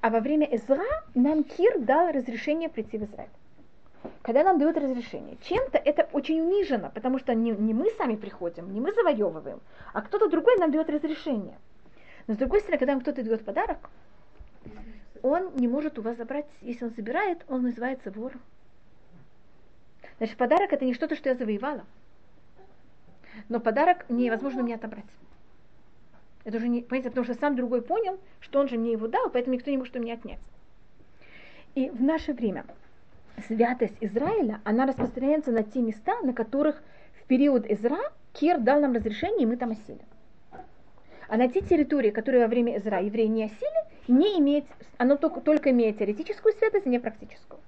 [0.00, 3.30] А во время Эзра нам Кир дал разрешение прийти в Израиль.
[4.22, 8.72] Когда нам дают разрешение, чем-то это очень унижено, потому что не, не мы сами приходим,
[8.72, 9.60] не мы завоевываем,
[9.92, 11.58] а кто-то другой нам дает разрешение.
[12.26, 13.90] Но с другой стороны, когда нам кто-то дает подарок,
[15.22, 18.40] он не может у вас забрать, если он забирает, он называется вором.
[20.18, 21.84] Значит, подарок это не что-то, что я завоевала.
[23.48, 25.04] Но подарок невозможно мне отобрать.
[26.44, 29.30] Это уже не, понимаете, потому что сам другой понял, что он же мне его дал,
[29.30, 30.40] поэтому никто не может у меня отнять.
[31.74, 32.64] И в наше время
[33.46, 36.82] святость Израиля, она распространяется на те места, на которых
[37.20, 38.00] в период Изра
[38.32, 40.00] Кир дал нам разрешение, и мы там осели.
[41.28, 44.64] А на те территории, которые во время Изра евреи не осели, не имеет,
[44.96, 47.60] оно только, только имеет теоретическую святость, а не практическую.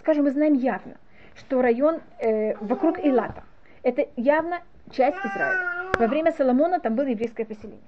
[0.00, 0.96] Скажем, мы знаем явно,
[1.36, 3.42] что район э, вокруг Илата,
[3.82, 5.92] это явно часть Израиля.
[5.98, 7.80] Во время Соломона там было еврейское поселение.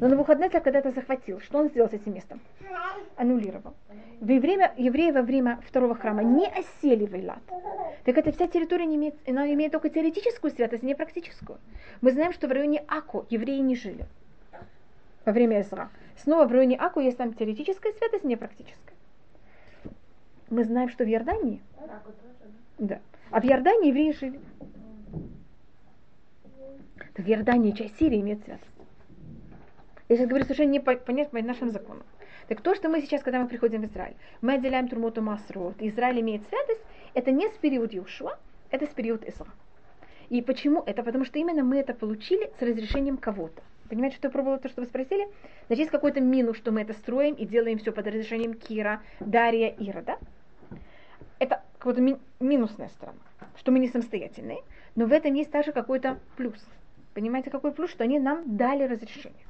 [0.00, 2.40] Но на выходные когда это захватил, что он сделал с этим местом?
[3.16, 3.74] Аннулировал.
[4.20, 7.42] Во время, евреи во время второго храма не осели в Эйлат.
[8.04, 11.58] Так эта вся территория не имеет, она имеет только теоретическую святость, не практическую.
[12.00, 14.06] Мы знаем, что в районе Аку евреи не жили
[15.24, 15.88] во время Эзра.
[16.22, 18.94] Снова в районе Аку есть там теоретическая святость, не практическая.
[20.50, 21.60] Мы знаем, что в Иордании,
[22.78, 23.00] да?
[23.30, 24.40] а в Иордании евреи жили.
[27.14, 28.70] Так Иордания часть Сирии имеет святость.
[30.08, 32.04] Я сейчас говорю совершенно не по, понятно по нашим законам.
[32.48, 36.20] Так то, что мы сейчас, когда мы приходим в Израиль, мы отделяем Турмоту Масрот, Израиль
[36.20, 36.82] имеет святость,
[37.14, 38.38] это не с период Иушуа,
[38.70, 39.48] это с период Исра.
[40.28, 41.02] И почему это?
[41.02, 43.62] Потому что именно мы это получили с разрешением кого-то.
[43.89, 45.27] Понимаете, что я пробовала то, что вы спросили?
[45.67, 49.73] Значит, есть какой-то минус, что мы это строим и делаем все под разрешением Кира, Дария,
[49.79, 50.19] Ира, да?
[51.39, 53.19] Это какая-то ми- минусная сторона,
[53.57, 54.59] что мы не самостоятельные.
[54.95, 56.63] Но в этом есть также какой-то плюс.
[57.13, 57.89] Понимаете, какой плюс?
[57.89, 59.45] Что они нам дали разрешение.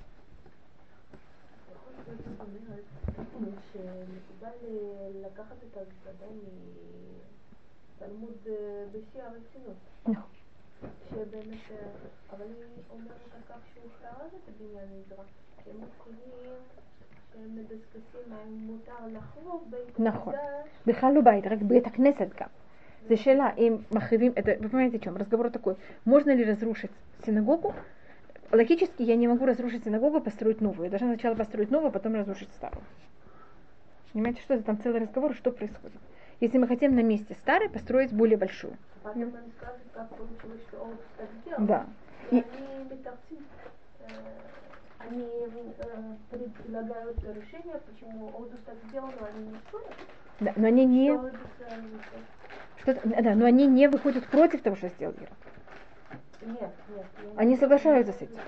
[3.74, 4.58] שמקובל
[5.26, 6.28] לקחת את ההצגה
[7.98, 8.38] מתלמוד
[8.92, 10.33] בשיא הרצינות.
[11.34, 11.34] נכון.
[11.34, 11.82] שבאמת,
[12.34, 15.24] אבל היא אומרת על כך שהוא חרב את הבניין נזרע,
[15.65, 16.54] שהם מתחילים,
[17.34, 20.34] שהם מדסקסים האם מותר לחרוב בית נכון.
[20.34, 20.70] המקדש.
[20.86, 22.48] בכלל לא בית, רק בית הכנסת גם.
[23.08, 25.18] זה שאלה, אם מחריבים, это, вы понимаете, о чем?
[25.18, 25.76] Разговор такой.
[26.06, 26.92] Можно ли разрушить
[27.26, 27.74] синагогу?
[28.52, 30.86] Логически я не могу разрушить синагогу и построить новую.
[30.86, 32.84] Я должна сначала построить новую, а потом разрушить старую.
[34.13, 36.02] Понимаете, что это там целый разговор, что происходит?
[36.40, 38.77] если мы хотим на месте старой построить более большую.
[41.59, 41.87] Да.
[42.31, 42.44] И.
[45.07, 45.73] Они, э,
[46.31, 49.92] э, предлагают решение, почему Олдус так сделал, но они не спорят.
[50.40, 51.11] Да, но они не...
[51.11, 55.29] Что, Олдус, да, но они не выходят против того, что сделал Ира.
[56.40, 57.07] Нет, нет.
[57.37, 58.38] Они соглашаются с этим.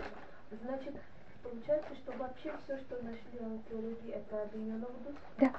[0.62, 0.94] Значит,
[1.42, 5.52] получается, что вообще все, что нашли теологи, это объединено в Да.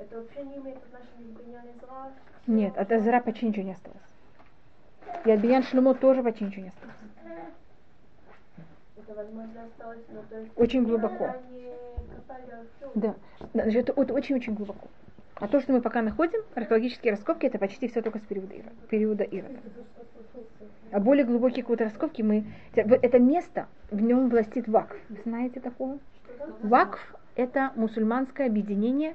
[0.00, 2.12] Это вообще не имеет отношения к Биньян Изра?
[2.46, 4.00] Нет, от Азара почти ничего не осталось.
[5.26, 6.96] И от Биян Шлюмо тоже почти ничего не осталось.
[8.96, 10.52] Это, возможно, осталось, но то есть...
[10.56, 11.34] Очень глубоко.
[12.94, 13.14] Да,
[13.52, 14.88] значит, это очень-очень глубоко.
[15.34, 18.70] А то, что мы пока находим, археологические раскопки, это почти все только с периода Ира,
[18.88, 19.58] периода Ирода.
[20.92, 22.46] А более глубокие какие-то раскопки мы...
[22.74, 24.96] Это место, в нем властит вакф.
[25.10, 25.98] Вы знаете такое?
[26.62, 29.14] Вакф– это мусульманское объединение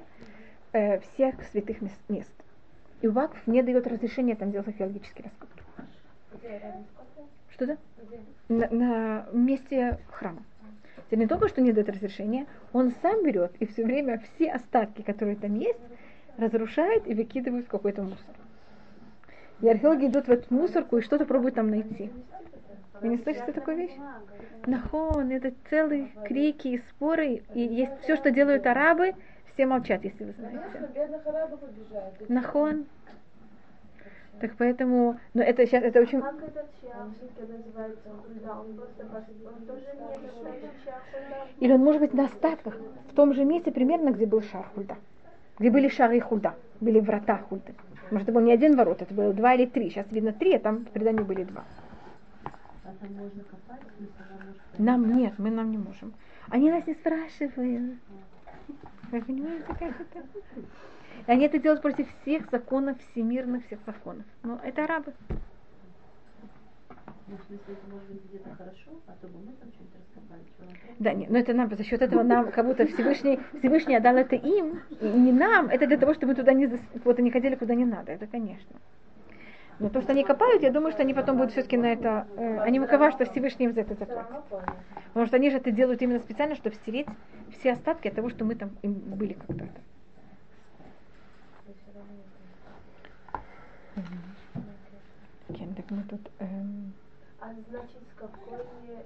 [0.76, 2.32] э, всех святых мес- мест.
[3.02, 5.62] И вакф не дает разрешения там делать археологические раскопки.
[7.50, 7.76] Что да?
[8.48, 10.42] На, на месте храма.
[11.08, 15.02] Это не только что не дает разрешения, он сам берет и все время все остатки,
[15.02, 15.78] которые там есть,
[16.36, 18.34] разрушает и выкидывает в какой-то мусор.
[19.60, 22.10] И археологи идут в эту мусорку и что-то пробуют там найти.
[23.00, 23.92] Вы не слышите такую вещь?
[24.66, 27.42] Нахон, это целые крики и споры.
[27.54, 29.14] И есть все, что делают арабы,
[29.56, 30.60] все молчат, если вы знаете.
[32.28, 32.84] Нахон.
[34.38, 36.20] Так поэтому, но это сейчас, это очень...
[36.20, 36.66] Как этот?
[41.60, 42.76] Или он может быть на остатках,
[43.10, 44.96] в том же месте примерно, где был шар хульда.
[45.58, 47.74] Где были шары хульда, были врата хульды.
[48.10, 49.88] Может, это был не один ворот, это было два или три.
[49.88, 51.64] Сейчас видно три, а там в предании были два.
[52.84, 52.92] А.
[54.76, 56.12] Нам нет, мы нам не можем.
[56.50, 57.94] Они нас не спрашивают.
[59.10, 60.26] Вы понимаете, как это?
[61.26, 64.24] И они это делают против всех законов, всемирных всех законов.
[64.42, 65.12] Но это арабы.
[67.28, 70.42] Ну, в смысле, это может быть где-то хорошо, а то бы мы там что-нибудь раскопали.
[70.56, 70.94] Чего нам треба?
[71.00, 74.36] Да, нет, но это нам, за счет этого нам, как будто Всевышний, Всевышний отдал это
[74.36, 76.70] им, и не нам, это для того, чтобы мы туда не,
[77.04, 78.76] вот, не ходили куда не надо, это конечно.
[79.78, 82.60] Но то, что они копают, я думаю, что они потом будут все-таки на это, э,
[82.60, 84.44] они выковают, что Всевышний им за это заплатит.
[85.08, 87.06] Потому что они же это делают именно специально, чтобы стереть
[87.58, 89.80] все остатки от того, что мы там им были когда-то.
[95.54, 96.20] Кен, так мы тут...
[96.38, 96.92] эм,
[97.40, 98.58] А значит, с какой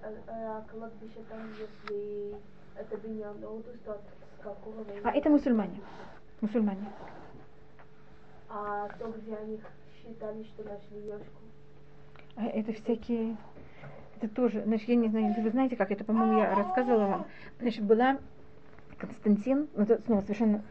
[0.03, 2.37] э, э, кладбище там, если
[2.77, 4.01] это Биньян Одус, то
[4.39, 4.85] с какого?
[5.03, 5.81] А это мусульмане.
[6.41, 6.87] Мусульмане.
[8.49, 9.61] А то, где они
[10.03, 11.43] считали, что нашли ешку?
[12.37, 13.37] А это всякие...
[14.17, 17.27] Это тоже, значит, я не знаю, вы знаете, как это, по-моему, я рассказывала вам.
[17.59, 18.19] Значит, была
[18.99, 20.63] Константин, ну, это снова совершенно...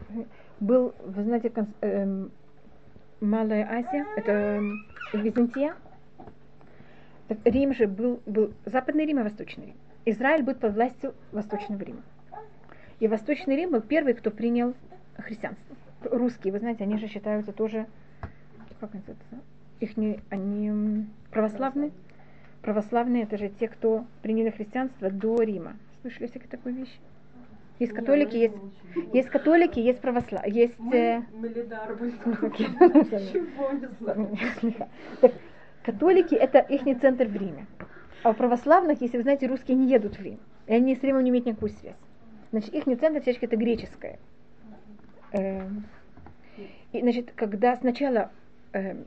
[0.60, 2.30] Был, вы знаете, Конс- эм,
[3.20, 5.74] Малая Азия, это эм, Византия.
[7.44, 9.76] Рим же был, был Западный Рим и Восточный Рим.
[10.04, 12.02] Израиль будет под властью Восточного Рима.
[12.98, 14.74] И Восточный Рим был первый, кто принял
[15.16, 15.76] христианство.
[16.02, 17.86] Русские, вы знаете, они же считаются тоже,
[18.80, 19.24] как называется,
[19.80, 21.92] их не, они православные.
[22.62, 25.76] Православные это же те, кто приняли христианство до Рима.
[26.02, 26.98] Слышали всякие такую вещь?
[27.78, 28.54] Есть католики, есть,
[29.14, 30.74] есть католики, есть православные, есть...
[30.92, 31.22] э,
[34.00, 34.36] знаю.
[34.58, 34.88] Слегка.
[35.22, 35.32] Так,
[35.82, 37.66] Католики это их центр в Риме.
[38.22, 40.38] А у православных, если вы знаете, русские не едут в Рим.
[40.66, 41.96] И они с Римом не имеют никакую связь.
[42.50, 44.18] Значит, их центр всячески это греческое.
[45.32, 45.84] Эм,
[46.92, 48.30] И, значит, когда сначала
[48.72, 49.06] эм,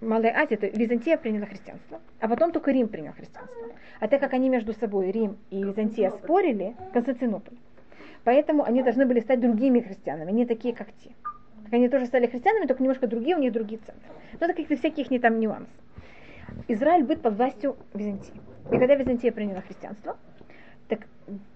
[0.00, 3.56] Малая Азия, это Византия приняла христианство, а потом только Рим принял христианство.
[3.98, 7.56] А так как они между собой, Рим и Византия, спорили, Константинополь,
[8.22, 11.10] поэтому они должны были стать другими христианами, не такие, как те.
[11.64, 14.08] Так они тоже стали христианами, только немножко другие, у них другие центры.
[14.34, 15.70] Но это какие-то всякие их не там нюансы.
[16.68, 18.32] Израиль будет под властью Византии.
[18.70, 20.16] И когда Византия приняла христианство,
[20.88, 21.00] так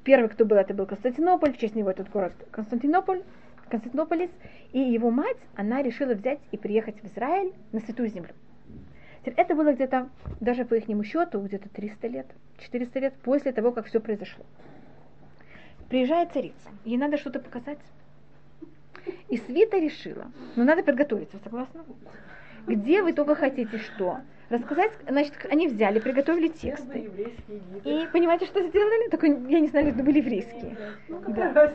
[0.05, 3.23] первый, кто был, это был Константинополь, в честь него этот город Константинополь,
[3.69, 4.31] Константинополис,
[4.73, 8.35] и его мать, она решила взять и приехать в Израиль на Святую Землю.
[9.25, 10.09] Это было где-то,
[10.41, 12.27] даже по их счету, где-то 300 лет,
[12.59, 14.45] 400 лет после того, как все произошло.
[15.89, 17.79] Приезжает царица, ей надо что-то показать.
[19.29, 21.85] И Свита решила, ну надо подготовиться, согласна?
[22.67, 24.21] Где вы только хотите что?
[24.53, 27.11] Рассказать, значит, они взяли, приготовили тексты.
[27.85, 29.09] И понимаете, что сделали?
[29.09, 30.77] Только я не знаю, это были еврейские.
[31.09, 31.73] Да.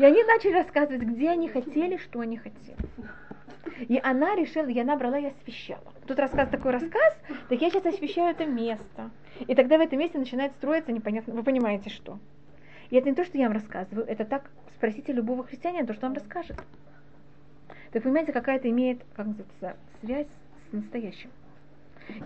[0.00, 2.76] И они начали рассказывать, где они хотели, что они хотели.
[3.86, 5.92] И она решила, и она брала и освещала.
[6.08, 7.16] Тут рассказ такой рассказ,
[7.48, 9.10] так я сейчас освещаю это место.
[9.46, 12.18] И тогда в этом месте начинает строиться непонятно, вы понимаете что.
[12.90, 16.06] И это не то, что я вам рассказываю, это так, спросите любого христианина, то, что
[16.06, 16.56] он расскажет.
[17.92, 20.26] Так понимаете, какая-то имеет, как называется, связь
[20.70, 21.30] с настоящим.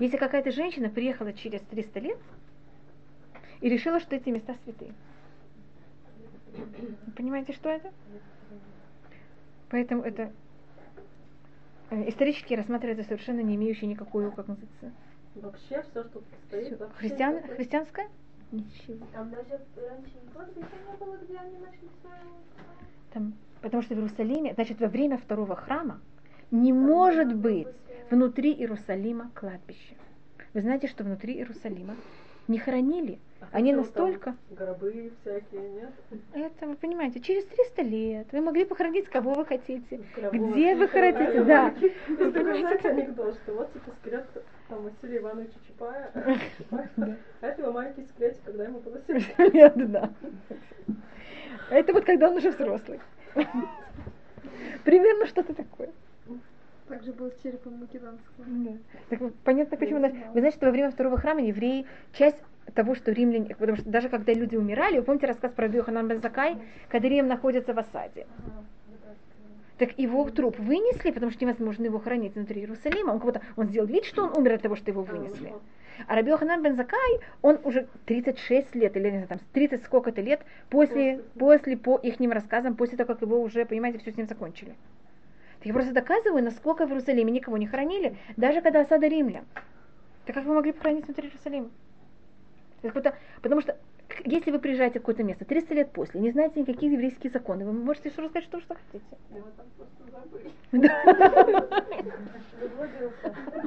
[0.00, 2.18] Если какая-то женщина приехала через 300 лет
[3.60, 4.92] и решила, что эти места святые.
[6.56, 7.92] Вы понимаете, что это?
[9.70, 10.32] Поэтому это
[11.90, 14.92] э, исторически рассматривается совершенно не имеющее никакую, как называется,
[15.34, 18.08] Вообще все, что стоит, вообще Христиан, это- христианское?
[18.50, 19.06] Ничего.
[19.12, 22.32] Там даже раньше не было, где они нашли свою...
[23.12, 26.00] Там, потому что в Иерусалиме, значит, во время второго храма
[26.50, 27.68] не может быть
[28.10, 29.94] внутри Иерусалима кладбище.
[30.54, 31.96] Вы знаете, что внутри Иерусалима
[32.48, 33.18] не хоронили.
[33.40, 34.34] А Они настолько...
[34.50, 35.90] Гробы всякие, нет?
[36.32, 40.00] Это, вы понимаете, через 300 лет вы могли похоронить кого вы хотите.
[40.16, 40.52] Гробов.
[40.52, 41.70] Где вы хотите, да.
[42.06, 44.26] Такой, знаете, анекдот, что вот типа скелет
[44.68, 46.10] там Василия Ивановича Чапая,
[47.40, 50.10] а этого маленький скелетик, когда ему было 70 Лет, да.
[51.70, 53.00] Это вот когда он уже взрослый.
[54.84, 55.90] Примерно что-то такое.
[56.88, 58.44] Также был с черепом Македонского.
[58.46, 58.70] Да.
[59.10, 59.98] Так понятно, почему.
[60.00, 62.42] нас- Вы знаете, что во время второго храма евреи, часть
[62.74, 66.20] того, что римляне, потому что даже когда люди умирали, вы помните рассказ про Йоханан бен
[66.20, 66.56] Закай,
[66.88, 68.26] когда Рим находится в осаде.
[69.78, 73.12] Так его труп вынесли, потому что невозможно его хранить внутри Иерусалима.
[73.12, 75.52] Он как будто он сделал вид, что он умер от того, что его вынесли.
[76.06, 80.20] А Раби Йоханан бен Закай, он уже 36 лет, или не знаю, там, 30 сколько-то
[80.20, 84.26] лет после, после по их рассказам, после того, как его уже, понимаете, все с ним
[84.26, 84.74] закончили.
[85.58, 89.44] Так я просто доказываю, насколько в Иерусалиме никого не хоронили, даже когда осада римлян.
[90.24, 91.70] Так как вы могли похоронить внутри Иерусалима?
[93.42, 93.76] Потому что
[94.24, 97.72] если вы приезжаете в какое-то место 300 лет после, не знаете никакие еврейские законы, вы
[97.72, 99.04] можете что рассказать, что, что хотите.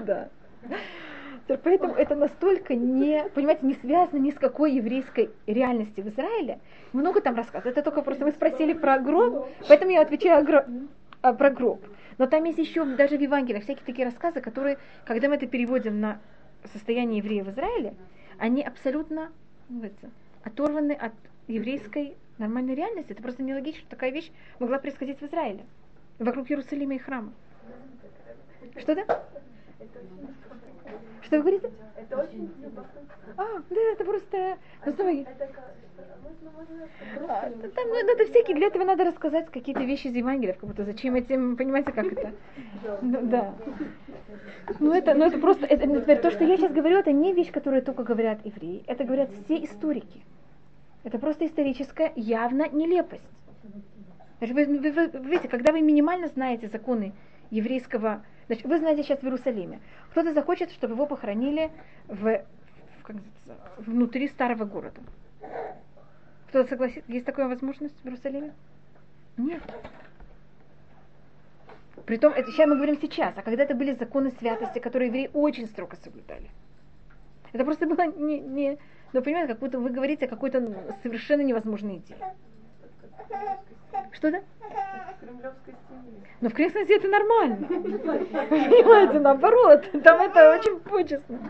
[0.05, 0.29] Да.
[1.63, 6.59] Поэтому это настолько не, понимаете, не связано ни с какой еврейской реальности в Израиле.
[6.93, 7.65] Много там рассказов.
[7.65, 10.87] Это только просто вы спросили про гроб, поэтому я отвечаю о гро-
[11.21, 11.85] а, про гроб.
[12.17, 15.99] Но там есть еще даже в Евангелиях всякие такие рассказы, которые, когда мы это переводим
[15.99, 16.19] на
[16.73, 17.95] состояние евреев в Израиле,
[18.37, 19.31] они абсолютно
[19.69, 20.09] ну, это,
[20.43, 21.13] оторваны от
[21.47, 23.11] еврейской нормальной реальности.
[23.11, 25.65] Это просто нелогично, что такая вещь могла происходить в Израиле,
[26.19, 27.33] вокруг Иерусалима и храма.
[28.77, 29.25] Что-то?
[31.23, 31.71] Что вы говорите?
[31.95, 33.01] Это очень любопытно.
[33.37, 34.57] А, да, это просто...
[34.85, 35.49] Ну, смотри, Это
[37.27, 40.83] а, там, ну, это всякие, для этого надо рассказать какие-то вещи из Евангелия, как будто
[40.85, 42.33] зачем этим, понимаете, как это?
[43.01, 43.55] Ну, да.
[44.79, 47.51] Ну это, ну это просто, это, например, то, что я сейчас говорю, это не вещь,
[47.51, 50.21] которую только говорят евреи, это говорят все историки.
[51.03, 53.23] Это просто историческая явно нелепость.
[54.37, 57.13] Значит, вы, вы- вы- видите, когда вы минимально знаете законы
[57.49, 59.79] еврейского, значит, вы знаете сейчас в Иерусалиме,
[60.11, 61.71] кто-то захочет, чтобы его похоронили
[62.07, 63.15] в, в- как
[63.77, 65.01] внутри старого города.
[66.51, 68.53] Кто-то согласится, есть такая возможность в Иерусалиме?
[69.37, 69.61] Нет.
[72.05, 75.65] Притом, это сейчас мы говорим сейчас, а когда это были законы святости, которые евреи очень
[75.67, 76.49] строго соблюдали.
[77.53, 78.77] Это просто было не, не
[79.13, 82.17] ну, понимаете, как будто вы говорите о какой-то совершенно невозможной идее.
[84.11, 84.41] Что да?
[84.41, 86.19] В кремлевской стене.
[86.41, 87.67] Но это нормально.
[88.49, 91.49] Понимаете, наоборот, там это очень почестно.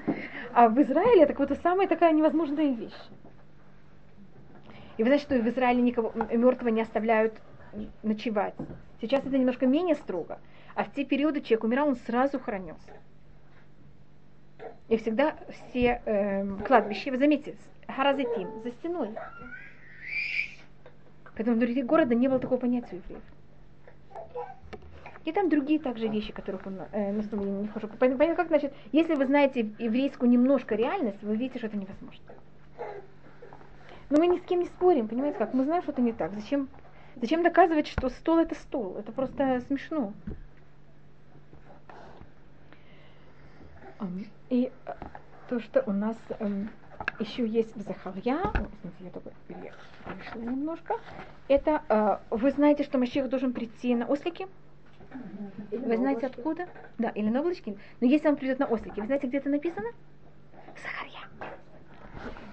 [0.53, 2.93] А в Израиле это какая-то самая такая невозможная вещь.
[4.97, 7.33] И вы знаете, что в Израиле никого мертвого не оставляют
[8.03, 8.55] ночевать.
[8.99, 10.39] Сейчас это немножко менее строго.
[10.75, 12.91] А в те периоды человек умирал, он сразу хоронился.
[14.89, 17.55] И всегда все эм, кладбища, вы заметите,
[17.87, 19.09] харазетим, за стеной.
[21.35, 23.23] Поэтому внутри города не было такого понятия у евреев.
[25.23, 27.87] И там другие также вещи, которых он э, на основе не вхожу.
[27.87, 32.23] Понятно, как значит, если вы знаете еврейскую немножко реальность, вы видите, что это невозможно.
[34.11, 35.53] Но мы ни с кем не спорим, понимаете как?
[35.53, 36.33] Мы знаем, что это не так.
[36.33, 36.67] Зачем,
[37.15, 38.97] зачем доказывать, что стол это стол?
[38.97, 40.13] Это просто смешно.
[44.49, 44.93] И э,
[45.47, 46.69] то, что у нас эм,
[47.19, 48.51] еще есть в Захарья,
[48.83, 49.73] извините, я только пере-
[50.05, 50.95] перешла немножко,
[51.47, 54.47] это э, вы знаете, что Машех должен прийти на ослике?
[55.71, 56.67] Вы знаете откуда?
[56.97, 57.77] Да, или на облачке.
[58.01, 59.87] Но если он придет на ослике, вы знаете, где это написано?
[60.75, 61.29] Сахарья.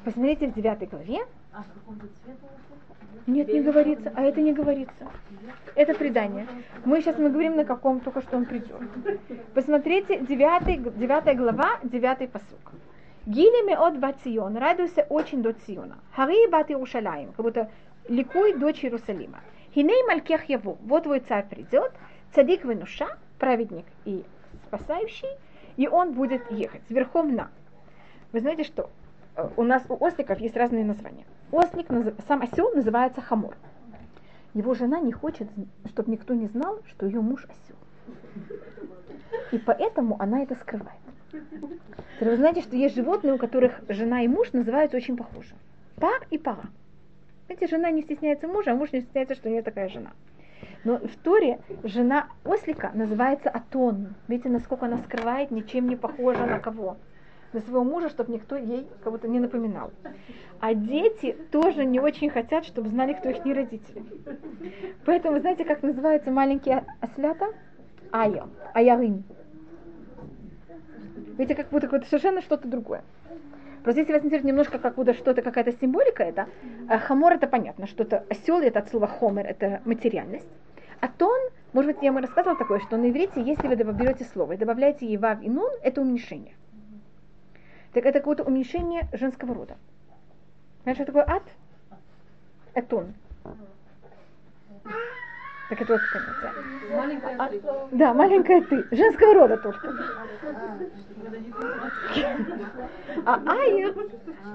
[0.05, 1.27] Посмотрите в девятой главе.
[1.53, 1.65] А
[3.27, 5.07] Нет, не говорится, а это не говорится.
[5.75, 6.47] Это предание.
[6.85, 8.81] Мы сейчас мы говорим на каком только что он придет.
[9.55, 12.73] Посмотрите, 9, 9 глава, 9 посук.
[13.27, 15.99] Гили меот бат Цион, радуйся очень до Циона.
[16.15, 17.71] Хари бат Иерушалаем, как будто
[18.09, 19.41] ликуй дочь Иерусалима.
[19.75, 21.93] Хиней малькех яву, вот твой царь придет,
[22.35, 24.25] цадик венуша, праведник и
[24.67, 25.29] спасающий,
[25.77, 27.51] и он будет ехать верхом на.
[28.33, 28.89] Вы знаете что?
[29.37, 31.25] Э, У нас у осликов есть разные названия.
[31.51, 31.87] Ослик,
[32.27, 33.57] сам осел называется хамор.
[34.55, 35.49] Его жена не хочет,
[35.89, 37.77] чтобы никто не знал, что ее муж осел.
[39.53, 40.99] И поэтому она это скрывает.
[42.21, 45.55] Вы знаете, что есть животные, у которых жена и муж называются очень похожи.
[45.97, 46.69] Пар и пара.
[47.47, 50.11] Знаете, жена не стесняется мужа, а муж не стесняется, что у нее такая жена.
[50.85, 54.15] Но в Торе жена ослика называется Атон.
[54.27, 56.97] Видите, насколько она скрывает, ничем не похожа на кого?
[57.53, 59.91] На своего мужа, чтобы никто ей кого-то не напоминал.
[60.61, 64.05] А дети тоже не очень хотят, чтобы знали, кто их не родители.
[65.05, 67.47] Поэтому, знаете, как называются маленькие ослята?
[68.13, 69.25] Ая, аярин.
[71.39, 73.03] Видите, как будто какое-то совершенно что-то другое.
[73.85, 76.49] Просто если вас интересует немножко как будто что-то, какая-то символика это,
[76.91, 80.49] э, хамор это понятно, что-то осел это от слова хомер, это материальность.
[81.01, 81.39] А тон,
[81.73, 85.07] может быть, я вам рассказывала такое, что на иврите, если вы берете слово и добавляете
[85.07, 86.55] ева и нун, это уменьшение.
[87.93, 89.77] Так это какое-то уменьшение женского рода.
[90.83, 91.43] Знаешь, что такое ад?
[92.75, 93.15] Этон.
[95.69, 96.97] Так это вот понятие.
[96.97, 97.89] Маленькая А-.
[97.93, 98.87] Да, маленькая ты.
[98.91, 99.93] Женского рода только.
[103.27, 103.95] А айр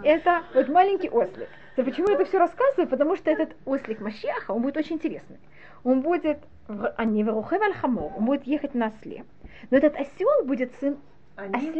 [0.04, 1.50] это вот маленький ослик.
[1.76, 2.88] То почему я это все рассказываю?
[2.88, 5.38] Потому что этот ослик Машеха, он будет очень интересный.
[5.84, 7.62] Он будет, в- а не в Рухев
[8.18, 9.26] он будет ехать на осле.
[9.70, 10.98] Но этот осел будет сын
[11.36, 11.72] Они,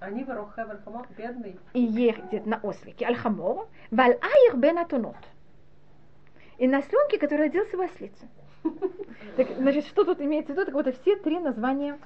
[0.00, 1.58] Хамор, бедный.
[1.74, 5.16] и едет на ослике аль-Хамор, валь айр бен атунот.
[6.58, 8.28] И на осленке, который родился в ослице.
[9.36, 10.66] Так, значит, что тут имеется в виду?
[10.66, 11.98] Так вот, все три названия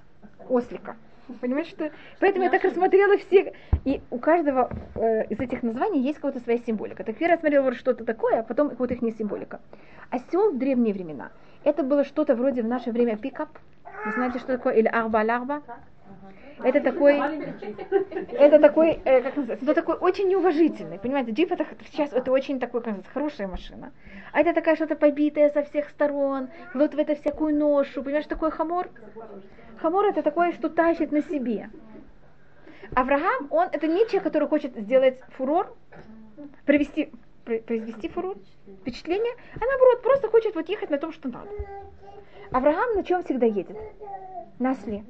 [0.48, 0.96] ослика.
[1.40, 1.90] Понимаете, что?
[2.20, 3.54] Поэтому я так рассмотрела все.
[3.84, 7.02] И у каждого э, из этих названий есть какая-то своя символика.
[7.02, 9.60] Так я рассмотрела что-то такое, а потом вот их не символика.
[10.10, 11.30] Осел в древние времена.
[11.64, 13.48] Это было что-то вроде в наше время пикап.
[14.04, 14.74] Вы знаете, что такое?
[14.74, 15.62] Или ארבע על ארבע?
[16.62, 17.18] Это такой,
[18.32, 22.60] это такой, э, как называется, это такой очень неуважительный, понимаете, джип это сейчас это очень
[22.60, 23.92] такой, как называется, хорошая машина,
[24.32, 28.50] а это такая что-то побитая со всех сторон, вот в это всякую ношу, понимаешь, такой
[28.50, 28.88] хамор,
[29.78, 31.70] хамор это такое, что тащит на себе.
[32.94, 35.74] Авраам, он, это не человек, который хочет сделать фурор,
[36.64, 37.10] привести,
[37.44, 38.36] при- произвести фурор,
[38.82, 41.50] впечатление, а наоборот, просто хочет вот ехать на том, что надо.
[42.52, 43.76] Авраам на чем всегда едет?
[44.58, 45.04] На осле.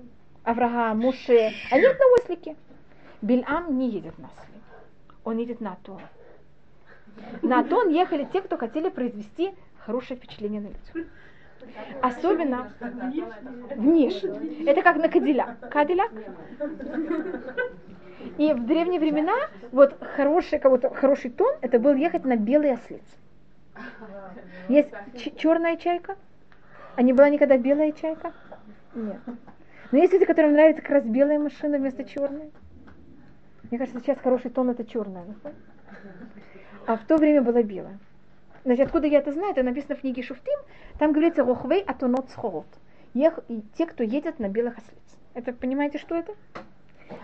[0.44, 2.56] Авраам, Муше, они едут на ослике.
[3.22, 4.60] Бильам не едет на осле.
[5.24, 6.00] Он едет на Атон.
[7.42, 11.10] На Атон ехали те, кто хотели произвести хорошее впечатление на людей.
[12.02, 12.70] Особенно
[13.74, 14.66] внешне.
[14.66, 15.70] Это как на Кадиляк.
[15.70, 16.12] Кадиляк.
[18.36, 19.34] И в древние времена
[19.72, 23.02] вот хороший, кого-то, хороший тон, это был ехать на белой ослице.
[24.68, 24.90] Есть
[25.36, 26.16] черная чайка,
[26.96, 28.32] а не была никогда белая чайка?
[28.94, 29.20] Нет.
[29.94, 32.50] Но есть люди, которым нравится как раз белая машина вместо черной.
[33.70, 35.24] Мне кажется, сейчас хороший тон это черная.
[36.84, 38.00] А в то время была белая.
[38.64, 39.52] Значит, откуда я это знаю?
[39.52, 40.58] Это написано в книге Шуфтим.
[40.98, 42.66] Там говорится «Рохвей атонот схорот».
[43.12, 43.38] Ех,
[43.78, 45.16] те, кто едет на белых ослиц.
[45.32, 46.34] Это понимаете, что это?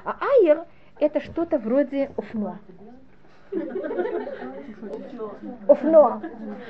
[0.04, 0.64] А айер
[1.00, 2.60] это что-то вроде офно.
[5.66, 6.22] Офно.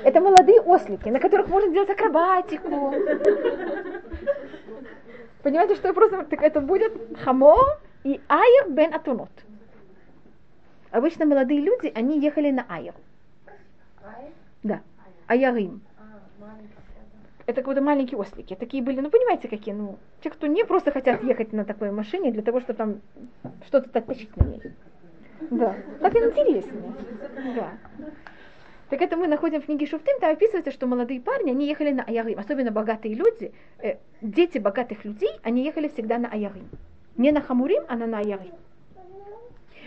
[0.03, 2.91] Это молодые ослики, на которых можно делать акробатику.
[5.43, 6.23] Понимаете, что я просто...
[6.25, 7.57] Так это будет хамо
[8.03, 9.31] и айер бен атунот.
[10.91, 12.93] Обычно молодые люди, они ехали на айер.
[14.63, 14.81] Да.
[15.27, 15.81] Аярим.
[17.47, 18.55] Это какие-то маленькие ослики.
[18.55, 22.31] Такие были, ну понимаете, какие, ну, те, кто не просто хотят ехать на такой машине
[22.31, 23.01] для того, чтобы там
[23.65, 24.61] что-то так тащить на ней.
[25.49, 25.75] Да.
[25.99, 26.93] Так интереснее.
[27.55, 27.71] Да.
[28.91, 32.03] Так это мы находим в книге Шуфтим, там описывается, что молодые парни, они ехали на
[32.03, 36.67] Аярим, особенно богатые люди, э, дети богатых людей, они ехали всегда на Аярим.
[37.15, 38.51] Не на Хамурим, а на, Аярим.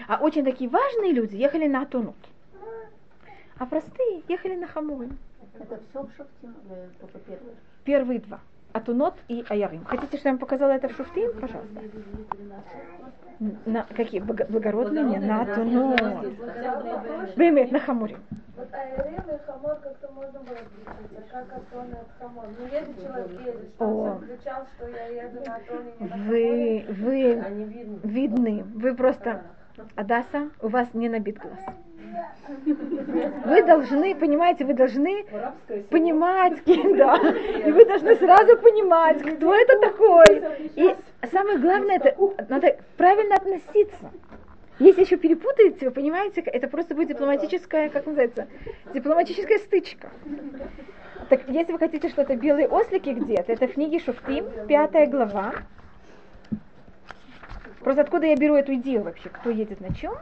[0.09, 2.17] А очень такие важные люди ехали на Атунут.
[3.59, 5.19] А простые ехали на Хамурим.
[5.59, 7.55] Это все в шофте, или только первый?
[7.85, 8.41] Первые два.
[8.75, 9.85] Атунот и Аярим.
[9.85, 11.31] Хотите, чтобы я вам показала это в Шуфтим?
[11.41, 11.81] Пожалуйста.
[13.67, 14.21] На какие?
[14.21, 15.05] Благородные?
[15.05, 16.27] Не, на Атунот.
[17.37, 18.19] Бемет, на Хамурим.
[18.73, 22.47] Айрим и Хамор как-то можно было отличить, а как Атон от Хамор?
[22.59, 23.89] Ну, если человек едет, что О.
[23.89, 28.01] он всё кричал, что я еду на Атоне, не на Вы, вы видны.
[28.03, 29.43] видны, вы просто,
[29.95, 31.59] Адаса, у вас не набит глаз.
[33.45, 35.25] Вы должны, понимаете, вы должны
[35.91, 40.43] понимать, кем, да, и вы должны сразу понимать, кто это такой.
[40.77, 40.95] И
[41.33, 42.17] самое главное, это
[42.49, 44.11] надо правильно относиться.
[44.79, 48.49] Если еще перепутаете, вы понимаете, это просто будет дипломатическая, как называется,
[48.93, 50.11] дипломатическая стычка.
[51.29, 55.55] Так, если вы хотите что-то белые ослики где-то, это в книге Шуфтим, пятая глава.
[57.81, 60.15] Просто откуда я беру эту идею вообще, кто едет на чем?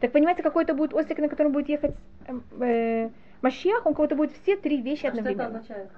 [0.00, 1.94] Так понимаете, какой это будет ослик, на котором будет ехать
[2.26, 3.10] эм, э,
[3.42, 5.58] Машьях, у кого-то будет все три вещи А что это одновременно.
[5.58, 5.90] означает?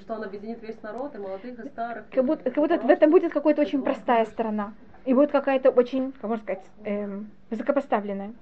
[0.00, 2.04] Что он объединит весь народ, и молодых, и старых?
[2.10, 4.74] Как будто, как будто в этом будет какая-то очень простая сторона.
[5.04, 8.32] И будет какая-то очень, как можно сказать, эм, высокопоставленная.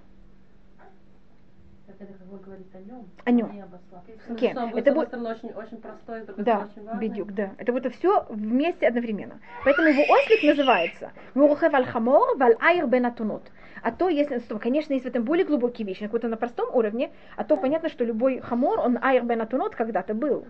[2.10, 3.06] Это как о нем?
[3.24, 3.52] О нем.
[3.52, 7.08] Не будет, это будет- очень, очень простой, с другой Да, очень важный.
[7.08, 7.50] бедюк, да.
[7.58, 9.40] Это будет все вместе одновременно.
[9.64, 13.42] Поэтому его ослик называется רוכב על חמור ועל עיר בן אתונות.
[13.82, 17.10] А то, если, конечно, есть в этом более глубокие вещи, на каком-то на простом уровне,
[17.36, 20.46] а то понятно, что любой хамор, он עיר בן אתונות когда-то был.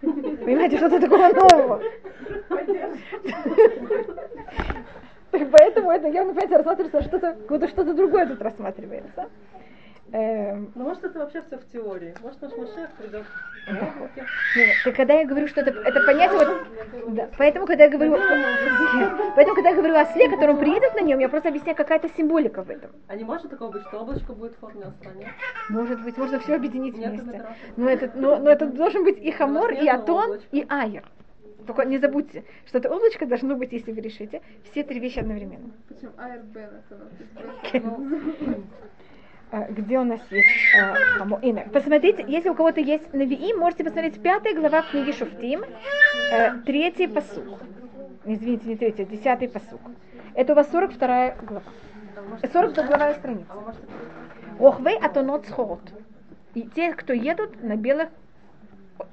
[0.00, 1.82] Понимаете, что-то такого нового.
[5.30, 9.28] Поэтому это явно, понимаете, рассматривается что-то, как будто что-то другое тут рассматривается.
[10.12, 12.14] Эм, Ну, может, это вообще все в теории.
[12.22, 13.24] Может, наш Машиах придет.
[14.56, 18.16] Нет, так когда я говорю, что это, это понятие, вот, да, поэтому, когда я говорю,
[19.36, 22.62] поэтому, когда я говорю о осле, который приедет на нем, я просто объясняю, какая-то символика
[22.62, 22.90] в этом.
[23.08, 25.28] А не может такого быть, что облачко будет в форме осла, нет?
[25.68, 27.44] Может быть, можно все объединить Нет, вместе.
[27.76, 31.04] Но это, но, но это должен быть и хамор, и атон, и айр.
[31.66, 34.40] Только не забудьте, что это облачко должно быть, если вы решите,
[34.70, 35.70] все три вещи одновременно.
[35.86, 37.78] Почему Айр Бен это
[39.50, 40.46] А, Где у нас есть
[40.78, 41.64] а, Ина.
[41.72, 45.62] Посмотрите, если у кого-то есть Навии, можете посмотреть пятая глава в книге Шуфтим,
[46.32, 47.58] э, третий посук.
[48.26, 49.80] Извините, не третий, а десятый посук.
[50.34, 51.62] Это у вас 42 глава.
[52.42, 53.46] Э, 42 глава страница.
[53.50, 55.94] А Охвей атонот схорот.
[56.54, 58.10] И те, кто едут на белых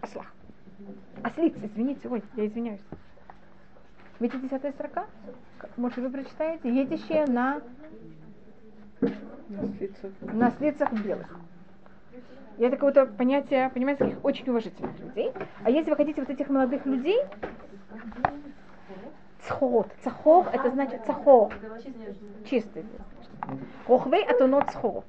[0.01, 0.33] ослах.
[1.23, 2.81] Ослиц, извините, ой, я извиняюсь.
[4.19, 5.05] Видите десятая строка?
[5.77, 6.67] Может, вы прочитаете?
[6.69, 7.61] Едущие на
[10.21, 11.39] на слицах белых.
[12.57, 15.31] И это какое-то понятие, понимаете, таких очень уважительных людей.
[15.63, 17.19] А если вы хотите вот этих молодых людей,
[19.41, 21.53] цхот, цахор, это значит цахор,
[22.49, 22.85] чистый.
[23.87, 25.05] Рохвей атонот цхот.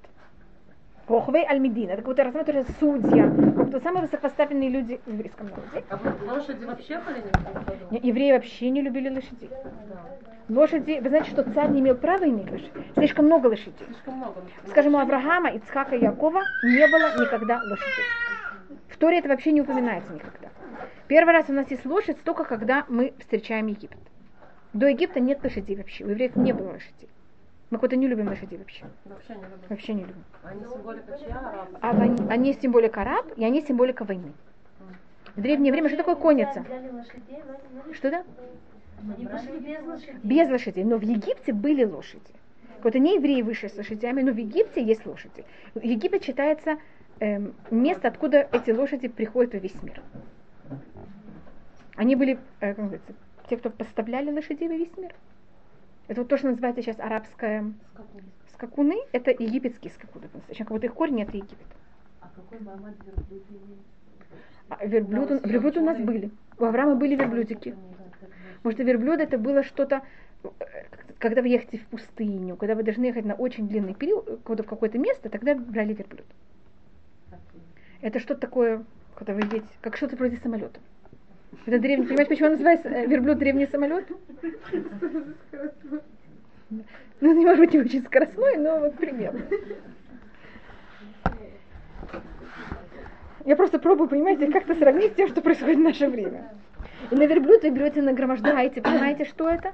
[1.08, 5.84] Рохвей альмедин, это как будто рассматривается судья, как будто самые высокопоставленные люди в еврейском народе.
[5.88, 7.22] А вы лошади вообще были
[7.90, 9.50] не Евреи вообще не любили лошадей.
[10.48, 12.90] Лошади, вы знаете, что царь не имел права иметь лошадей?
[12.94, 13.86] Слишком много лошадей.
[13.86, 14.42] Слишком много.
[14.68, 18.04] Скажем, у Авраама, Ицхака и Якова не было никогда лошадей.
[18.88, 20.48] В Торе это вообще не упоминается никогда.
[21.06, 23.98] Первый раз у нас есть лошадь только когда мы встречаем Египет.
[24.72, 26.04] До Египта нет лошадей вообще.
[26.04, 27.08] У евреев не было лошадей.
[27.70, 28.84] Мы куда-то не любим лошадей вообще.
[29.04, 29.58] Вообще не люблю.
[29.68, 30.24] Вообще не любим.
[30.44, 31.38] Они символика чья?
[31.38, 31.68] Араб.
[31.80, 34.32] А они, они символика араб, и они символика войны.
[35.34, 36.64] В древнее время что такое конница?
[36.70, 38.24] Они- Что да?
[39.02, 40.20] Они без лошадей.
[40.22, 40.84] Без лошадей.
[40.84, 42.22] Но в Египте были лошади.
[42.82, 45.44] Вот не евреи вышли с лошадями, но в Египте есть лошади.
[45.74, 46.78] Египет считается
[47.18, 50.00] эм, место, откуда эти лошади приходят во весь мир.
[51.96, 53.12] Они были, э, как называется,
[53.48, 55.14] те, кто поставляли лошадей во весь мир.
[56.08, 57.72] Это вот то, что называется сейчас арабская
[58.52, 60.28] скакуны, это египетские скакуны.
[60.56, 61.58] Как будто их корень это Египет.
[62.20, 63.42] А какой мамад верблюд?
[64.68, 66.30] А верблюд, у- верблюд у нас были.
[66.58, 67.74] У Авраама были верблюдики.
[68.62, 70.02] Может, верблюд это было что-то,
[71.18, 74.66] когда вы ехаете в пустыню, когда вы должны ехать на очень длинный период, куда в
[74.66, 76.26] какое-то место, тогда брали верблюд.
[78.00, 78.84] Это что-то такое,
[79.14, 80.80] когда вы едете, как что-то вроде самолета.
[81.64, 84.06] Это древний, понимаете, почему он называется э, верблюд древний самолет?
[87.20, 89.40] Ну, не может быть не очень скоростной, но вот примерно.
[93.44, 96.52] Я просто пробую, понимаете, как-то сравнить с тем, что происходит в наше время.
[97.10, 99.72] И на верблюд вы берете, нагромождаете, понимаете, что это?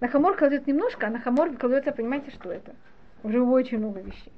[0.00, 2.74] На хамор кладет немножко, а на хамор кладется, понимаете, что это?
[3.22, 4.32] Уже очень много вещей.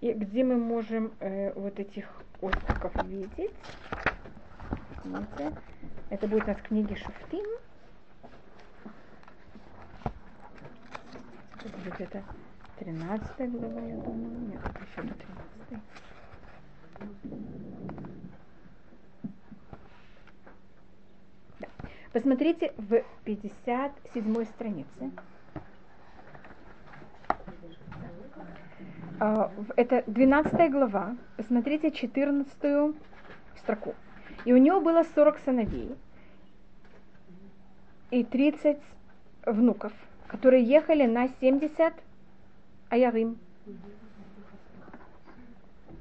[0.00, 2.04] И где мы можем э, вот этих
[2.42, 3.50] осликов видеть?
[5.02, 5.52] Смотрите.
[6.10, 7.44] Это будет у нас в книге Шофтим.
[11.64, 12.22] Это будет где-то
[12.78, 14.38] 13 глава, я думаю.
[14.48, 15.24] Нет, это еще до 13.
[15.70, 15.80] Да.
[22.12, 25.10] Посмотрите в 57 странице.
[29.18, 31.16] А, Это 12 глава.
[31.36, 32.94] Посмотрите 14
[33.56, 33.94] строку.
[34.44, 35.96] И у него было 40 сыновей
[38.10, 38.78] и 30
[39.46, 39.92] внуков,
[40.26, 41.94] которые ехали на 70
[42.90, 43.38] аярим.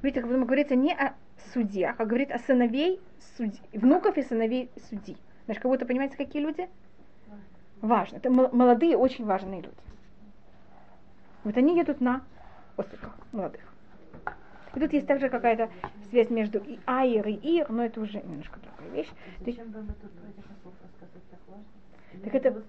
[0.02, 1.16] Видите, как говорится не о
[1.54, 3.00] судьях, а говорит о сыновей
[3.38, 5.18] судей, внуков и сыновей судей.
[5.46, 6.70] Значит, как будто понимаете, какие люди?
[7.82, 8.18] Важно.
[8.18, 9.76] Это мол- молодые, очень важные люди.
[11.44, 12.22] Вот они едут на
[12.78, 13.73] осликах молодых.
[14.76, 15.70] И тут есть также какая-то
[16.10, 19.10] связь между и Айр и Ир, но это уже немножко другая вещь.
[19.40, 19.60] То есть-
[22.24, 22.64] так это-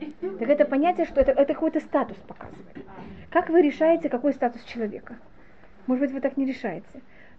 [0.38, 2.84] Так это понятие, что это, это какой-то статус показывает.
[3.30, 5.16] Как вы решаете, какой статус человека?
[5.86, 6.86] Может быть, вы так не решаете.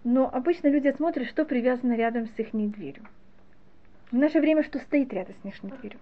[0.04, 3.04] Но обычно люди смотрят, что привязано рядом с их дверью.
[4.10, 5.98] В наше время что стоит рядом с их дверью.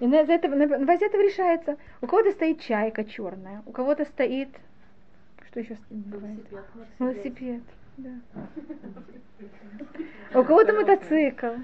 [0.00, 1.76] И на это, на, на базе этого решается.
[2.00, 4.48] У кого-то стоит чайка черная, у кого-то стоит...
[5.52, 6.40] Что еще стоит, бывает?
[6.98, 7.62] Велосипед.
[7.98, 8.10] Да.
[10.32, 11.56] А у кого-то мотоцикл.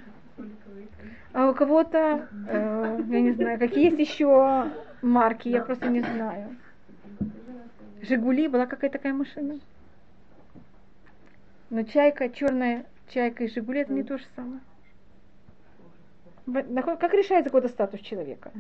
[1.33, 4.71] А у кого-то, э, я не знаю, какие есть еще
[5.01, 6.55] марки, я просто не знаю.
[8.03, 9.59] Жигули, была какая-то такая машина.
[11.71, 14.61] Но чайка, черная чайка и Жигули это не то же самое.
[16.99, 18.53] Как решается какой-то статус человека?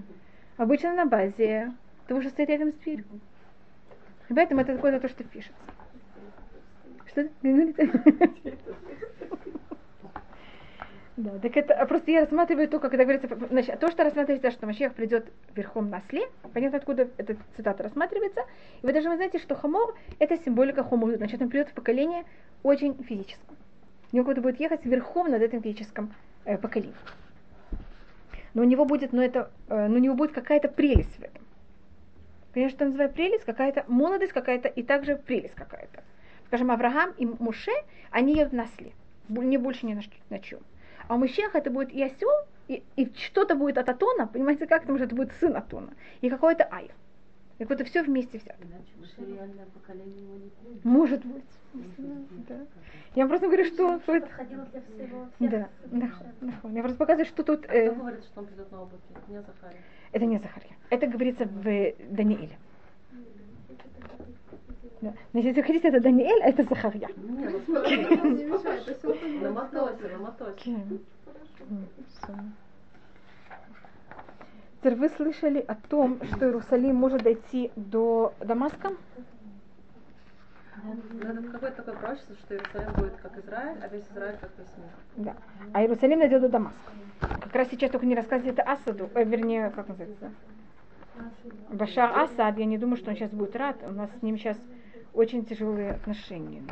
[0.56, 1.74] Обычно на базе
[2.06, 3.04] того, что стоит рядом с дверью.
[4.28, 5.56] И поэтому это какое-то то, что пишется.
[7.06, 7.28] Что?
[11.18, 14.66] Да, так это а просто я рассматриваю то, это говорится, значит, то, что рассматривается, что
[14.66, 18.42] Машех придет верхом на осле, понятно, откуда эта цитата рассматривается.
[18.82, 22.24] И вы даже вы знаете, что хамор это символика хомор, значит, он придет в поколение
[22.62, 23.56] очень физическом.
[24.12, 26.14] У него кто-то будет ехать верхом над этим физическим
[26.44, 26.94] э, поколением.
[28.54, 31.37] Но у него будет, но это, э, но у него будет какая-то прелесть в этом.
[32.58, 36.02] Конечно, что я называю прелесть, какая-то молодость какая-то и также прелесть какая-то.
[36.48, 37.70] Скажем, Авраам и Муше,
[38.10, 38.90] они осле,
[39.28, 40.58] бу- не больше ни на, на чем.
[41.06, 42.28] А у Мещеха это будет и осел,
[42.66, 46.28] и, и что-то будет от Атона, понимаете, как потому что это будет сын Атона, и
[46.28, 46.90] какой-то Айр.
[47.58, 48.56] И вот это все вместе взято.
[50.82, 51.44] Может быть.
[52.48, 52.56] Да.
[53.14, 54.00] Я просто говорю, что...
[54.00, 54.26] что это-
[55.38, 56.52] Да, да, да.
[56.70, 57.62] Я просто показываю, что тут...
[57.62, 59.02] Кто э, говорит, что он придет на облаке?
[59.28, 59.80] Не Захария.
[60.12, 60.76] Это не Захарья.
[60.90, 61.62] Это говорится в
[62.10, 62.58] Данииле.
[65.00, 65.14] Да.
[65.32, 67.08] Значит, если вы хотите, это Даниэль, а это Захарья.
[67.16, 67.60] Ну.
[74.78, 78.92] Теперь вы слышали о том, что Иерусалим может дойти до Дамаска?
[80.84, 84.76] Ну, Это какое-то такое пророчество, что Иерусалим будет как Израиль, а весь Израиль как весь
[84.76, 84.90] мир.
[85.16, 85.36] Да.
[85.72, 86.92] А Иерусалим дойдет до Дамаска.
[87.20, 90.30] Как раз сейчас только не рассказывает Асаду, э, вернее, как называется?
[91.70, 93.76] Башар Асад, я не думаю, что он сейчас будет рад.
[93.82, 94.58] У нас с ним сейчас
[95.14, 96.62] очень тяжелые отношения.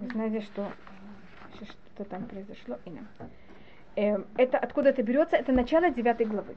[0.00, 0.70] Вы знаете, что
[1.54, 2.78] что-то там произошло.
[2.84, 2.92] И.
[3.96, 5.36] Эм, это откуда это берется?
[5.36, 6.56] Это начало 9 главы.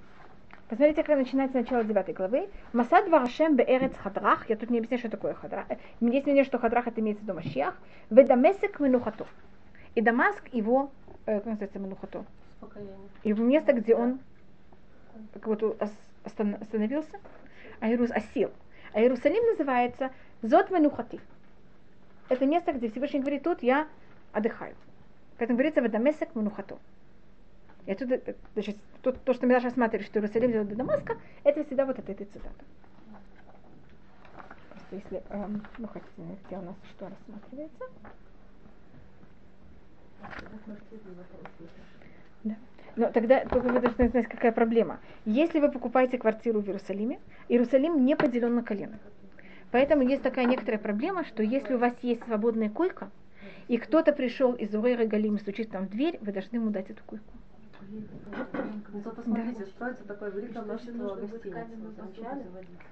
[0.69, 2.49] Посмотрите, как начинается начало 9 главы.
[2.73, 4.49] Масад варашем беэрец хадрах.
[4.49, 5.65] Я тут не объясняю, что такое хадрах.
[5.69, 7.77] Э, Есть мнение, что хадрах это имеется в виду Машиах.
[8.09, 9.25] Ведамесек менухато.
[9.95, 10.91] И Дамаск его,
[11.25, 11.79] э, как называется.
[12.61, 12.95] Успокоение.
[13.23, 14.19] Его место, где он
[15.33, 15.91] как вот ос-
[16.25, 17.17] остан- остановился,
[17.79, 18.51] а Иерус осел.
[18.93, 20.11] А Иерусалим называется
[20.41, 21.19] Зот Менухати.
[22.29, 23.87] Это место, где Всевышний говорит, тут я
[24.33, 24.75] отдыхаю.
[25.37, 26.77] Поэтому говорится Вадамесек Менухато.
[27.87, 31.17] И отсюда, э, значит, то, то, что мы даже рассматривали, что Иерусалим идет до Дамаска,
[31.45, 32.65] это всегда вот от этой цитаты.
[34.69, 36.11] Просто если, эм, ну хотите,
[36.45, 37.85] где у нас что рассматривается.
[42.43, 42.55] Да.
[42.97, 44.99] Но тогда только вы должны знать, какая проблема.
[45.23, 48.99] Если вы покупаете квартиру в Иерусалиме, Иерусалим не поделен на колено.
[49.71, 53.09] Поэтому есть такая некоторая проблема, что если у вас есть свободная койка,
[53.69, 56.89] и кто-то пришел из Урейра Галим и стучит там в дверь, вы должны ему дать
[56.89, 57.36] эту койку.
[59.03, 61.55] Зато смотрите, строится такое великое множество гостиниц.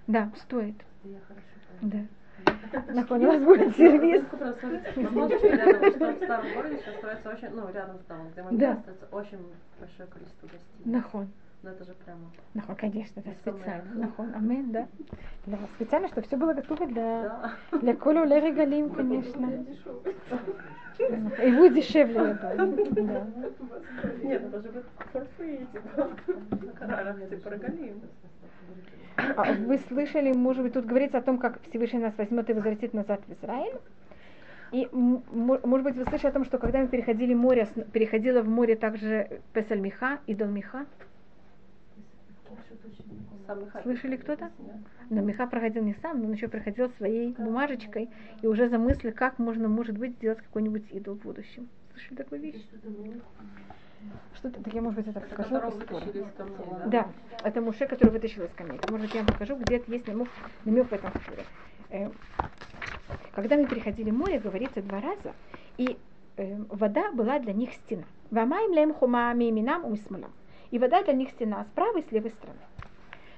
[0.07, 0.75] Да, стоит.
[1.03, 1.45] Я хорошо
[1.81, 2.05] Да.
[2.93, 4.23] Нахон, у вас будет сервис.
[4.31, 8.83] В старом городе сейчас строится очень, ну, рядом с домом, где мы Да.
[8.85, 9.17] да.
[9.17, 9.39] очень
[9.79, 10.85] большое количество гостиниц.
[10.85, 11.27] Нахон.
[11.65, 12.19] Ну, это же прямо...
[12.53, 13.95] Нахон, конечно, это специально.
[13.95, 14.87] Нахон, амен, да.
[15.47, 17.23] Для вас специально, чтобы все было готово для,
[17.71, 17.79] Да.
[17.79, 19.65] для Колю Лери Галим, конечно.
[20.99, 22.87] И будет дешевле, думаю.
[22.91, 23.27] Да.
[24.21, 27.49] Нет, это же будет форфрee, типа.
[27.49, 28.01] Рогалим.
[29.17, 32.93] А Вы слышали, может быть, тут говорится о том, как Всевышний нас возьмет и возвратит
[32.93, 33.79] назад в Израиль.
[34.71, 38.75] И, может быть, вы слышали о том, что когда мы переходили море, переходила в море
[38.75, 40.85] также Песаль Миха и Дол Миха.
[43.83, 44.51] Слышали кто-то?
[45.09, 48.09] Но Миха проходил не сам, но он еще приходил своей бумажечкой
[48.41, 51.67] и уже замыслил, как можно, может быть, сделать какой-нибудь идол в будущем.
[51.93, 52.65] Слышали такую вещь?
[54.35, 55.55] Что-то, так я, может быть, это покажу.
[56.35, 56.85] камней, да?
[56.87, 57.09] Да,
[57.43, 58.79] это Муше, который вытащил из камней.
[58.89, 60.27] Может быть, я вам покажу, где это есть намек,
[60.65, 61.43] намек в этом суре.
[61.89, 62.09] Э,
[63.33, 65.33] Когда мы переходили море, говорится два раза,
[65.77, 65.97] и
[66.37, 68.03] э, вода была для них стена.
[68.29, 70.31] Вамаем лем хума миминам умисмулам.
[70.71, 72.59] И вода для них стена с правой и с левой стороны.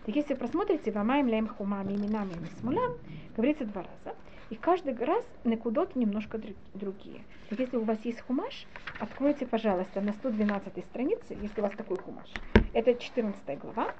[0.08, 2.94] Так если вы просмотрите Вамаем лем хума миминам умисмулам,
[3.36, 4.16] говорится два раза.
[4.50, 7.26] И каждый раз накудот немножко друг- другие.
[7.50, 8.68] Так если у вас есть хумаш,
[9.02, 12.30] откройте, пожалуйста, на 112 странице, если у вас такой хумаш.
[12.72, 13.94] Это 14 глава.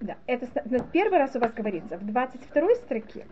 [0.00, 0.48] Да, это
[0.92, 3.24] первый раз у вас говорится в 22 строке.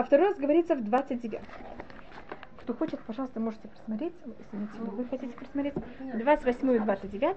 [0.00, 1.40] А второй раз говорится в 29.
[2.56, 4.14] Кто хочет, пожалуйста, можете посмотреть,
[4.50, 5.74] не вы хотите посмотреть,
[6.14, 7.36] 28 и 29.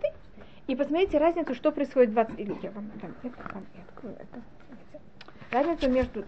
[0.68, 2.40] И посмотрите разницу, что происходит в 20...
[2.40, 4.42] Или я вам там вам и открою это.
[5.52, 6.24] Разницу между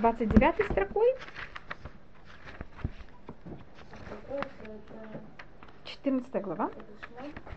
[0.00, 1.14] 29 строкой,
[5.84, 6.70] 14 глава,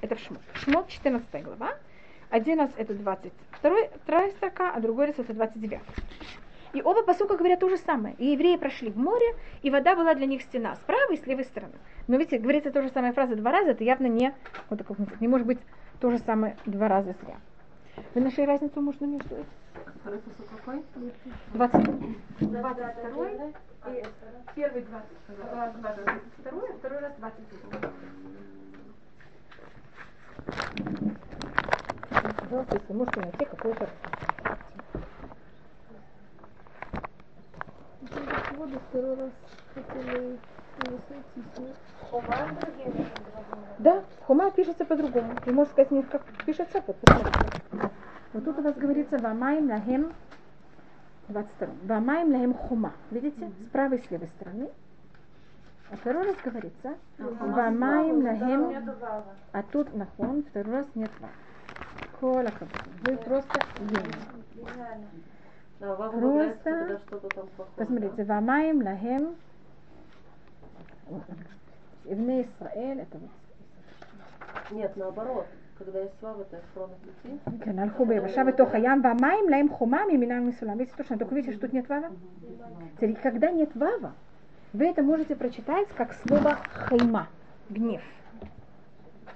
[0.02, 0.42] это в Шмот.
[0.54, 1.72] Шмот, 14 глава.
[2.30, 3.72] Один раз это 22
[4.04, 5.82] вторая строка, а другой раз это 29.
[6.74, 8.16] И оба посука говорят то же самое.
[8.18, 11.26] И евреи прошли в море, и вода была для них стена с правой и с
[11.28, 11.74] левой стороны.
[12.08, 14.34] Но видите, говорится та же самая фраза два раза, это явно не,
[14.70, 15.60] вот такой, не может быть
[16.00, 17.36] то же самое два раза зря.
[18.16, 19.46] Вы нашли разницу можно между этим?
[20.02, 20.84] Второй посыл какой?
[21.54, 21.90] 20,
[22.40, 23.30] 22
[23.88, 24.04] и
[24.56, 25.08] первый 20,
[25.54, 26.14] раз 22,
[26.54, 27.92] а второй раз 22.
[32.38, 33.90] Пожалуйста, если можете найти какой-то
[38.58, 39.32] Воду второй раз
[39.74, 40.38] хотели
[42.98, 43.06] не?
[43.80, 45.34] Да, хума пишется по-другому.
[45.46, 47.92] Вы можете сказать мне, как пишется, вот посмотрите.
[48.34, 50.14] Вот тут у нас говорится вамаем лахем
[51.30, 51.68] 22.
[51.84, 52.94] Вамаем лахем хума.
[53.12, 53.52] Видите?
[53.68, 54.70] С правой и с левой стороны.
[55.92, 58.96] А второй раз говорится вамаем лахем,
[59.52, 61.30] а тут нахон, второй раз нет ва.
[62.20, 62.52] Кола
[63.02, 64.16] Вы просто гений.
[65.81, 67.77] Да, вам Просто- нравится, когда что-то там плохое.
[67.77, 69.37] Посмотрите, вамаем лахем
[72.05, 73.31] Ивне Исраэль, это вот
[74.71, 74.75] да?
[74.77, 75.47] Нет, наоборот.
[75.79, 77.39] Когда есть вав, это хронов детей.
[77.61, 80.79] כן, הלכו ביבשה בתוך הים, והמים להם חומה מימינם ומסולם.
[80.79, 82.11] Видите, точно, только видите, что тут нет вава?
[82.97, 84.13] Теперь, когда нет вава,
[84.73, 87.29] вы это можете прочитать как слово хайма,
[87.69, 88.03] гнев.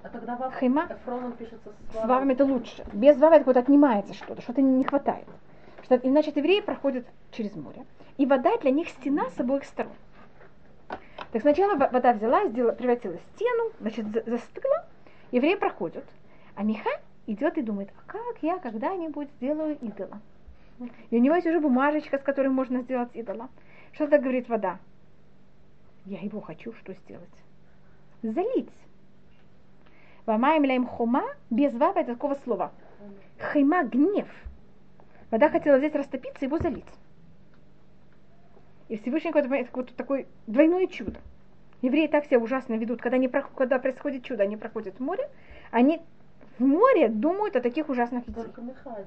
[0.02, 0.86] А когда вав Хайма?
[0.88, 2.84] Эфроном пишется с С вавом это лучше.
[2.94, 5.26] Без вава это вот отнимается что-то, что-то не хватает.
[5.85, 7.85] Что, значит, евреи проходят через море.
[8.17, 9.93] И вода для них стена с обоих сторон.
[11.31, 14.85] Так сначала во- вода взяла, сделала, превратилась в стену, значит, за- застыла,
[15.31, 16.03] евреи проходят.
[16.55, 16.89] А Миха
[17.27, 20.21] идет и думает, а как я когда-нибудь сделаю идола?
[21.11, 23.49] И у него есть уже бумажечка, с которой можно сделать идола.
[23.91, 24.79] Что тогда говорит вода?
[26.05, 27.29] Я его хочу что сделать?
[28.23, 28.69] Залить.
[30.25, 32.71] Вамаем ляем хома, без это такого слова.
[33.37, 34.27] Хайма– гнев.
[35.31, 36.85] Вода хотела здесь растопиться и его залить.
[38.87, 41.19] И Всевышний какой-то вот такое двойное чудо.
[41.81, 45.27] Евреи так себя ужасно ведут, когда, прох- когда происходит чудо, они проходят в море,
[45.71, 46.01] они
[46.57, 48.23] в море думают о таких ужасных.
[48.33, 49.05] Только Михаил.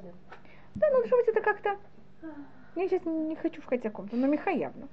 [0.74, 1.76] Да, ну должно быть это как-то...
[2.74, 4.86] Я сейчас не хочу сказать о ком-то, но Миха явно.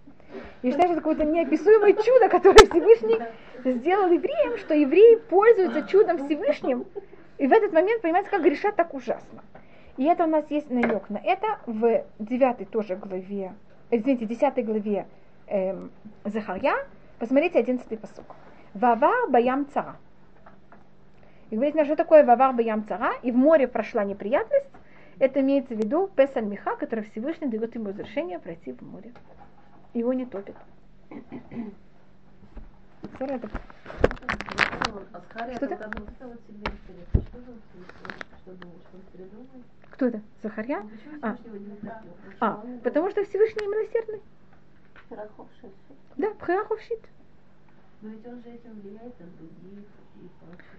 [0.62, 3.20] И считаю, что это какое-то неописуемое чудо, которое Всевышний
[3.64, 6.86] сделал евреям, что евреи пользуются чудом Всевышним.
[7.38, 9.44] И в этот момент, понимаете, как грешат так ужасно.
[9.98, 13.54] И это у нас есть намек на это в 9 тоже главе,
[13.90, 15.08] э, извините, 10 главе
[15.48, 15.92] эм,
[16.26, 16.76] Захарья.
[17.18, 18.26] Посмотрите 11 посок.
[18.74, 19.96] Вавар баям цара.
[21.50, 23.14] И говорит, что такое вавар баям цара?
[23.24, 24.68] И в море прошла неприятность.
[25.18, 29.14] Это имеется в виду Песаль Миха, который Всевышний дает ему разрешение пройти в море.
[29.94, 30.56] Его не топит.
[35.14, 35.90] Асхария, Что это
[39.92, 40.22] Кто это?
[40.44, 40.82] Захарья?
[40.82, 41.38] Ну, почему А.
[42.40, 44.22] А, потому что Всевышний милосердный.
[46.18, 47.00] Да, пхеаховщит.
[48.02, 49.86] Но ведь он же этим влияет на других
[50.16, 50.70] и прочее.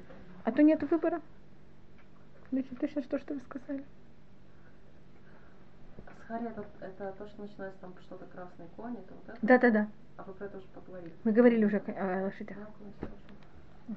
[0.44, 1.20] А то нет выбора.
[2.52, 3.84] Значит, точно то, что вы сказали.
[6.06, 9.38] Асхария это, это то, что начинается там что-то красный конь, это вот это?
[9.42, 9.88] Да-да-да.
[10.16, 11.12] А вы про это уже поговорили.
[11.24, 12.58] Мы говорили уже о лошадях.
[13.88, 13.96] Да.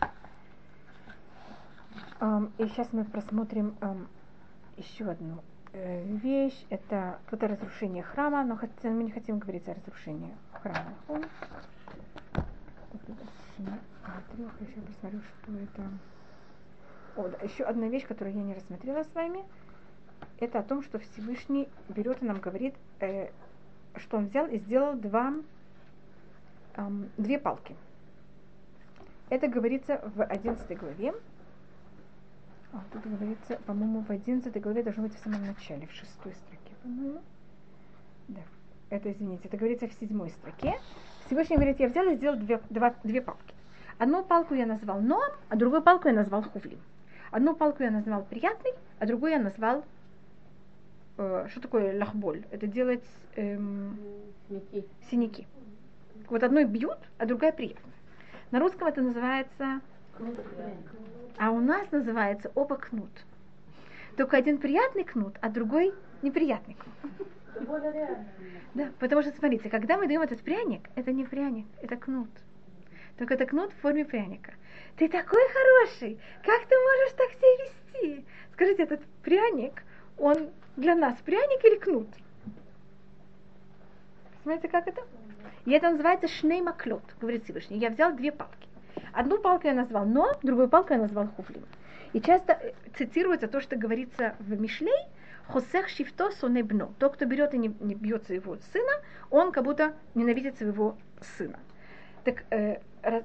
[0.00, 0.10] Ам,
[2.20, 3.76] и сейчас мы просмотрим
[4.76, 5.42] еще одну,
[5.72, 10.34] э, э, вещь, это, это разрушение храма, но хотя мы не хотим говорить о разрушении
[10.52, 10.94] храма.
[11.08, 11.24] Он,
[14.36, 15.82] трех, еще посмотрю, что это.
[17.16, 19.44] О, да, еще одна вещь, которую я не рассмотрела с вами,
[20.38, 23.30] это о том, что Всевышний берет и нам говорит, э,
[23.96, 25.34] что он взял и сделал два,
[26.76, 27.76] эм, две палки.
[29.30, 31.12] Это говорится в 11 главе.
[32.72, 36.74] А, тут говорится, по-моему, в 11 главе должно быть в самом начале, в шестой строке,
[36.82, 37.20] по-моему.
[38.28, 38.42] Да,
[38.90, 40.78] это, извините, это говорится в седьмой строке.
[41.26, 43.54] Всевышний говорит, я взял и сделал две, два, две палки.
[43.98, 46.80] Одну палку я назвал Ноам, а другую палку я назвал Хувлим.
[47.30, 49.84] Одну палку я назвал приятный, а другую я назвал...
[51.16, 52.44] Э, что такое лахболь?
[52.50, 53.04] Это делать
[53.36, 53.98] эм,
[54.48, 54.86] синяки.
[55.10, 55.46] синяки.
[56.28, 57.92] Вот одной бьют, а другая приятная.
[58.50, 59.80] На русском это называется...
[61.36, 63.10] А у нас называется оба кнут.
[64.16, 67.28] Только один приятный кнут, а другой неприятный кнут.
[68.74, 72.30] Да, потому что, смотрите, когда мы даем этот пряник, это не пряник, это кнут.
[73.16, 74.52] Только это кнут в форме пряника.
[74.96, 78.24] Ты такой хороший, как ты можешь так себя вести?
[78.52, 79.82] Скажите, этот пряник,
[80.18, 82.08] он для нас пряник или кнут?
[84.42, 85.02] Смотрите, как это?
[85.64, 87.78] И это называется шнеймаклот, говорит Всевышний.
[87.78, 88.67] Я взял две палки.
[89.18, 91.64] Одну палку я назвал но, другую палку я назвал хуфлим.
[92.12, 95.08] И часто э, цитируется то, что говорится в Мишлей,
[95.48, 96.92] Хосех шифто сонебно.
[97.00, 98.92] Тот, кто берет и не, не бьет своего сына,
[99.30, 100.96] он как будто ненавидит своего
[101.36, 101.58] сына.
[102.22, 102.78] Так э,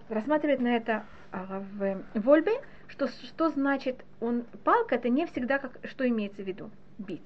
[0.09, 2.53] рассматривает на это а, в Вольбе,
[2.87, 7.21] что, что значит он палка, это не всегда как, что имеется в виду, бить.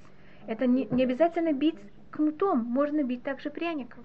[0.46, 1.80] Это не, не обязательно бить
[2.12, 4.04] кнутом, можно бить также пряником.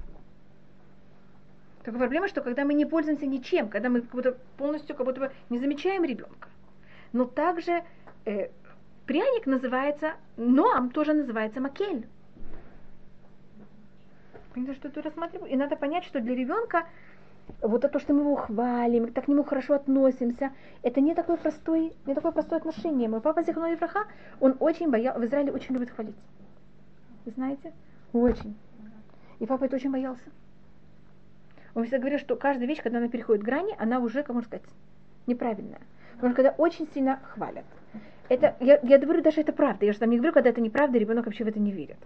[1.85, 5.21] Только проблема, что когда мы не пользуемся ничем, когда мы как будто полностью как будто
[5.21, 6.49] бы не замечаем ребенка.
[7.13, 7.83] Но также
[8.25, 8.51] э,
[9.07, 12.07] пряник называется, ноам тоже называется макель.
[14.55, 15.51] Понимаете, что тут рассматриваю?
[15.51, 16.87] И надо понять, что для ребенка
[17.61, 20.53] вот то, что мы его хвалим, так к нему хорошо относимся,
[20.83, 23.09] это не такое простое, не такое простое отношение.
[23.09, 24.07] Мой папа Зихной Ефраха,
[24.41, 26.15] он очень боялся, в Израиле очень любит хвалить.
[27.25, 27.73] Вы знаете?
[28.13, 28.57] Очень.
[29.41, 30.31] И папа это очень боялся.
[31.75, 34.65] Он всегда говорил, что каждая вещь, когда она переходит грани, она уже, как можно сказать,
[35.27, 35.81] неправильная.
[36.15, 37.65] Потому что когда очень сильно хвалят.
[38.29, 39.87] Это, я, я говорю, даже это правда.
[39.87, 41.99] Я же там не говорю, когда это неправда, ребенок вообще в это не верит.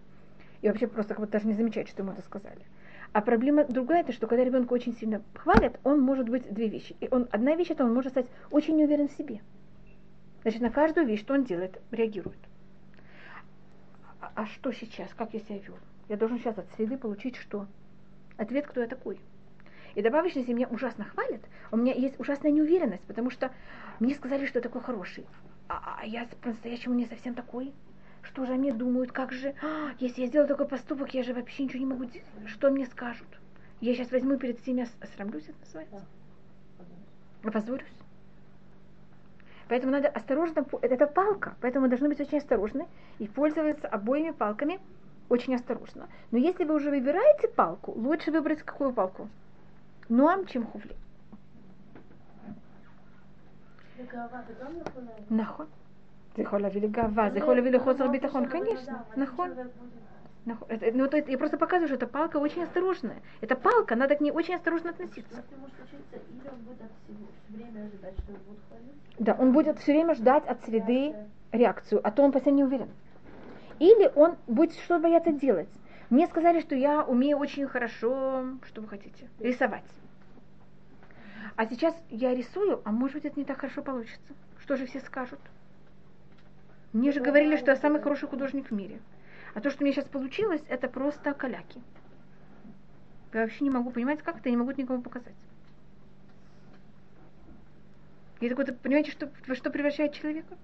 [0.63, 2.63] И вообще просто как бы даже не замечает, что ему это сказали.
[3.13, 6.97] А проблема другая, это что когда ребенка очень сильно хвалят, он может быть две вещи.
[7.01, 9.41] И он, одна вещь, это он может стать очень неуверен в себе.
[10.43, 12.39] Значит, на каждую вещь, что он делает, реагирует.
[14.21, 15.09] А, а что сейчас?
[15.15, 15.77] Как я себя вел?
[16.09, 17.67] Я должен сейчас от среды получить что?
[18.37, 19.19] Ответ, кто я такой.
[19.97, 21.41] И добавочно, если меня ужасно хвалят,
[21.73, 23.51] у меня есть ужасная неуверенность, потому что
[23.99, 25.27] мне сказали, что я такой хороший.
[25.69, 27.73] А, а я по-настоящему не совсем такой.
[28.21, 31.65] Что же они думают, как же, а, если я сделаю такой поступок, я же вообще
[31.65, 32.27] ничего не могу делать.
[32.45, 33.27] Что мне скажут?
[33.81, 36.05] Я сейчас возьму перед всеми, осрамлюсь, это называется?
[37.43, 37.87] Опозорюсь.
[39.69, 42.87] Поэтому надо осторожно, это палка, поэтому должны быть очень осторожны
[43.19, 44.79] и пользоваться обоими палками
[45.31, 46.09] очень осторожно.
[46.33, 49.31] Но если вы уже выбираете палку, лучше выбрать какую палку?
[50.10, 50.96] Нуам, чем хувли.
[55.30, 55.68] נכון.
[56.36, 59.50] זה יכול להביא לגאווה, זה יכול להביא לחוסר ביטחון, конечно, נכון.
[60.46, 63.22] Ну, то я просто показываю, что эта палка очень осторожная.
[63.42, 65.44] Это палка, надо к ней очень осторожно относиться.
[69.20, 71.16] Да, он будет все время ждать от среды
[71.52, 72.90] реакцию, а то он постоянно не уверен.
[73.78, 75.70] Или он будет что-то бояться делать.
[76.09, 79.85] Мне сказали, что я умею очень хорошо, что вы хотите, рисовать.
[81.57, 84.35] А сейчас я рисую, а может быть это не так хорошо получится.
[84.61, 85.41] Что же все скажут?
[86.93, 89.01] Мне же говорили, что я самый хороший художник в мире.
[89.55, 91.81] А то, что меня сейчас получилось, это просто каляки.
[93.33, 95.35] Я вообще не могу понимать, как это, я не могу никому показать.
[98.41, 100.57] И такой, понимаете, что, во что превращает человека?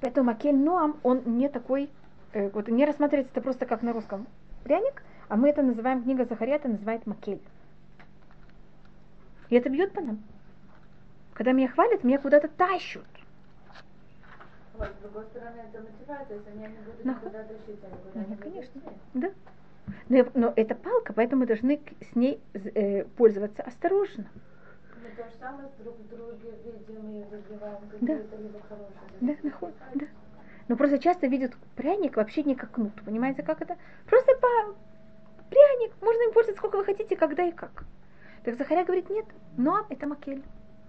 [0.00, 1.90] Поэтому Макель Ноам, он не такой,
[2.32, 4.26] э, вот не рассматривается это просто как на русском
[4.64, 7.40] пряник, а мы это называем, книга Захария это называет Макель.
[9.48, 10.22] И это бьет по нам.
[11.34, 13.04] Когда меня хвалят, меня куда-то тащут.
[14.74, 17.12] Вот, с другой стороны, это мотивация, если они не будут Но...
[17.12, 17.80] никуда тащить,
[18.14, 18.80] они Нет, конечно.
[19.14, 19.30] Да.
[20.08, 24.26] Но, но это палка, поэтому мы должны с ней э, пользоваться осторожно.
[25.02, 28.14] Мы то же самое друг в друге видим и выбиваем да.
[28.36, 28.90] либо хорошее.
[29.20, 30.06] Да, нахуй, да.
[30.70, 32.92] Но просто часто видят пряник вообще не как кнут.
[33.04, 33.76] Понимаете, как это?
[34.06, 34.76] Просто по
[35.50, 35.92] пряник.
[36.00, 37.82] Можно им пользоваться сколько вы хотите, когда и как.
[38.44, 39.24] Так Захаря говорит, нет,
[39.56, 40.44] но это макель.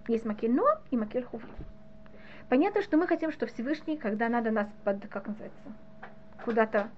[0.06, 1.50] Есть макель но и макель хувли.
[2.48, 5.58] Понятно, что мы хотим, что Всевышний, когда надо нас под, как называется,
[6.44, 6.88] куда-то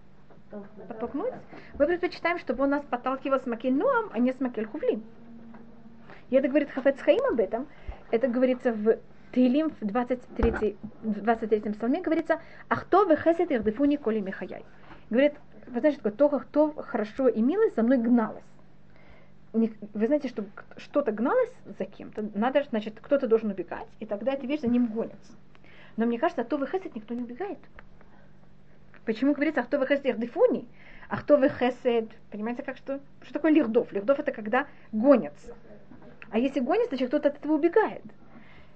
[0.87, 1.33] подтолкнуть,
[1.79, 5.03] мы предпочитаем, чтобы он нас подталкивал с Макель Нуам, а не с Макель Хувлим.
[6.29, 7.67] И это говорит Хафет Хаим об этом.
[8.11, 8.99] Это говорится в
[9.35, 14.65] Тейлим в 23, в 23 псалме говорится «Ахто вехесет ирдефуни коли михаяй».
[15.11, 15.35] Говорит,
[15.67, 18.45] вы знаете, что такое, кто хорошо и милость за мной гналась.
[19.53, 20.45] Вы знаете, что
[20.77, 24.87] что-то гналось за кем-то, надо, значит, кто-то должен убегать, и тогда эта вещь за ним
[24.87, 25.33] гонится.
[25.97, 27.59] Но мне кажется, а то хесед никто не убегает.
[29.05, 30.69] Почему говорится, а кто хесед ирдефуни?
[31.09, 32.09] А кто вы хесед?
[32.31, 33.01] Понимаете, как что?
[33.23, 33.91] Что такое лихдов?
[33.91, 35.57] Лихдов это когда гонятся.
[36.31, 38.03] А если гонится, значит кто-то от этого убегает.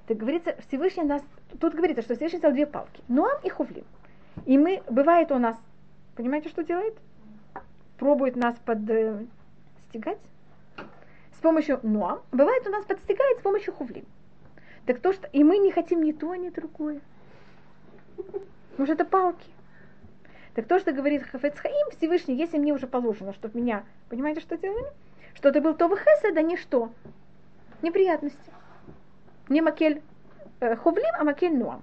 [0.09, 1.23] Так говорится, Всевышний нас,
[1.61, 3.85] тут говорится, что Всевышний взял две палки, Нуам и Хувлим.
[4.47, 5.55] И мы, бывает у нас,
[6.17, 6.97] понимаете, что делает?
[7.99, 10.19] Пробует нас подстигать
[11.33, 12.23] с помощью Нуам.
[12.33, 14.07] Бывает у нас подстигает с помощью Хувлим.
[14.87, 17.03] Так то, что и мы не хотим ни то, ни другое.
[18.79, 19.47] Может, это палки.
[20.55, 24.57] Так то, что говорит Хафец Хаим, Всевышний, если мне уже положено, чтобы меня, понимаете, что
[24.57, 24.91] делали?
[25.35, 26.91] Что это был то Хесед, да не что.
[27.83, 28.39] Неприятности.
[29.49, 30.03] Не макель
[30.61, 31.83] э, хувлим, а макель нуам.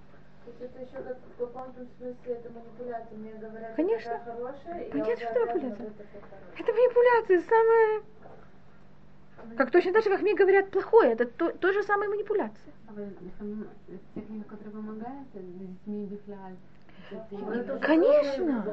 [0.60, 3.18] Это еще как в каком-то смысле это манипуляция.
[3.18, 4.10] Мне говорят, Конечно.
[4.10, 6.06] это хорошая, Понятно, что это манипуляция.
[6.54, 8.02] Это, это манипуляция, самая...
[9.58, 12.74] Как точно так же, как мне говорят плохое, это то, то же самое манипуляция.
[12.88, 13.14] А вы,
[14.16, 16.08] техника, которая помогает с детьми
[17.82, 18.66] Конечно.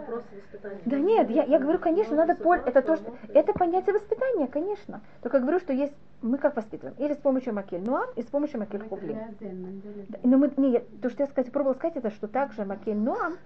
[0.85, 5.01] Да нет, я, я говорю, конечно, надо пол, это то, что это понятие воспитания, конечно.
[5.23, 8.61] Только говорю, что есть мы как воспитываем, или с помощью макель нуам, и с помощью
[8.61, 9.83] макель хувлин.
[10.23, 13.37] Но мы, нет, то, что я сказать, пробовала сказать, это что также макель нуам,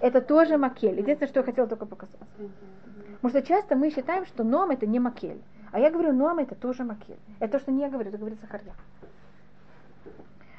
[0.00, 0.98] это тоже макель.
[0.98, 2.16] Единственное, что я хотела только показать.
[3.20, 5.40] Потому что часто мы считаем, что ном это не макель.
[5.70, 7.18] А я говорю, ном это тоже макель.
[7.38, 8.72] Это то, что не я говорю, это говорит Захарья.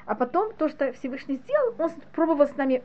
[0.06, 2.82] А потом то, что Всевышний сделал, он пробовал с нами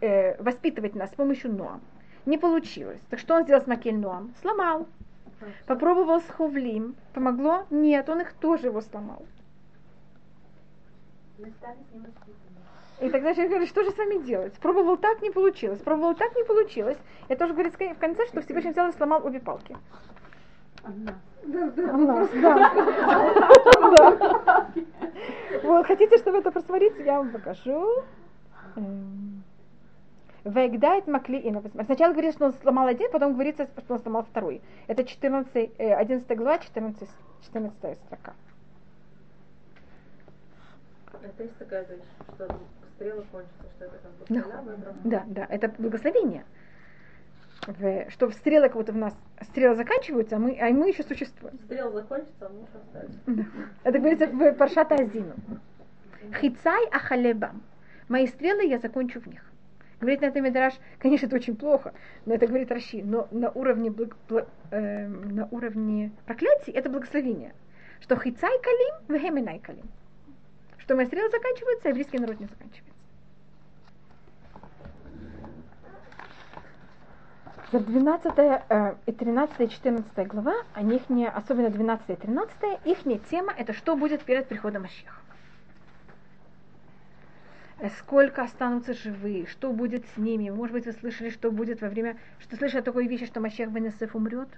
[0.00, 1.80] э, воспитывать нас с помощью Ноам.
[2.26, 3.00] Не получилось.
[3.10, 4.34] Так что он сделал с Макель Ноам?
[4.40, 4.86] Сломал.
[5.66, 6.96] Попробовал с Хувлим.
[7.12, 7.66] Помогло?
[7.70, 9.22] Нет, он их тоже его сломал.
[13.00, 14.54] И тогда я говорю, что же с вами делать?
[14.54, 15.80] Пробовал так, не получилось.
[15.80, 16.96] Пробовал так, не получилось.
[17.28, 19.76] Это тоже говорит в конце, что Всевышний взял и сломал обе палки.
[20.84, 21.14] Одна.
[21.42, 22.28] Да, да.
[23.96, 24.66] да.
[25.62, 28.04] Вот, хотите, чтобы это просмотреть, я вам покажу.
[30.44, 30.52] Эм.
[30.52, 31.42] Вегдает Макли
[31.84, 34.60] Сначала говорится, что он сломал один, потом говорится, что он сломал второй.
[34.86, 37.08] Это 14, 11 э, глава, 14,
[37.44, 38.34] 14 строка.
[41.22, 42.00] Это есть такая вещь,
[42.34, 42.58] что
[42.96, 44.24] стрелы кончатся, что это как бы
[45.04, 45.04] да.
[45.04, 46.44] да, да, это благословение.
[47.66, 51.58] В, что стрелы как будто в нас стрелы заканчиваются, а мы, а мы еще существуем.
[51.64, 53.16] Стрелы закончатся, а мы еще остались.
[53.26, 53.44] Да.
[53.84, 55.32] Это говорится в Паршата Азину.
[56.40, 57.62] Хицай ахалебам.
[58.08, 59.42] Мои стрелы я закончу в них.
[60.00, 61.94] Говорит на это Медраж, конечно, это очень плохо,
[62.26, 67.54] но это говорит Раши, но на уровне, благ, благ, э, на уровне проклятий это благословение.
[68.00, 69.88] Что хицай калим, вехеминай калим.
[70.78, 72.92] Что мои стрелы заканчиваются, а еврейский народ не заканчивается.
[77.72, 82.56] За 12 э, и 13 и 14 глава, они их не, особенно 12 и 13,
[82.84, 82.98] их
[83.30, 85.23] тема это что будет перед приходом Машеха.
[87.84, 90.48] Э, сколько останутся живые, что будет с ними.
[90.48, 93.70] Может быть, вы слышали, что будет во время, что слышали о такой вещи, что Машех
[93.70, 94.48] Бенесеф умрет?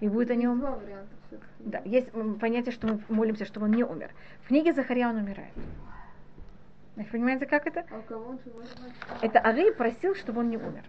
[0.00, 0.64] И будет о нем...
[1.58, 2.10] Да, есть
[2.40, 4.10] понятие, что мы молимся, чтобы он не умер.
[4.44, 5.52] В книге Захария он умирает.
[6.96, 7.84] Вы понимаете, как это?
[7.90, 8.02] А
[9.20, 10.84] это Арей просил, чтобы он не умер.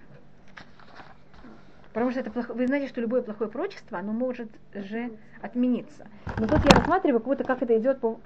[1.91, 2.53] Потому что это плохо...
[2.53, 5.11] вы знаете, что любое плохое пророчество, оно может же
[5.41, 6.07] отмениться.
[6.37, 8.21] Но тут я рассматриваю, как будто как это идет по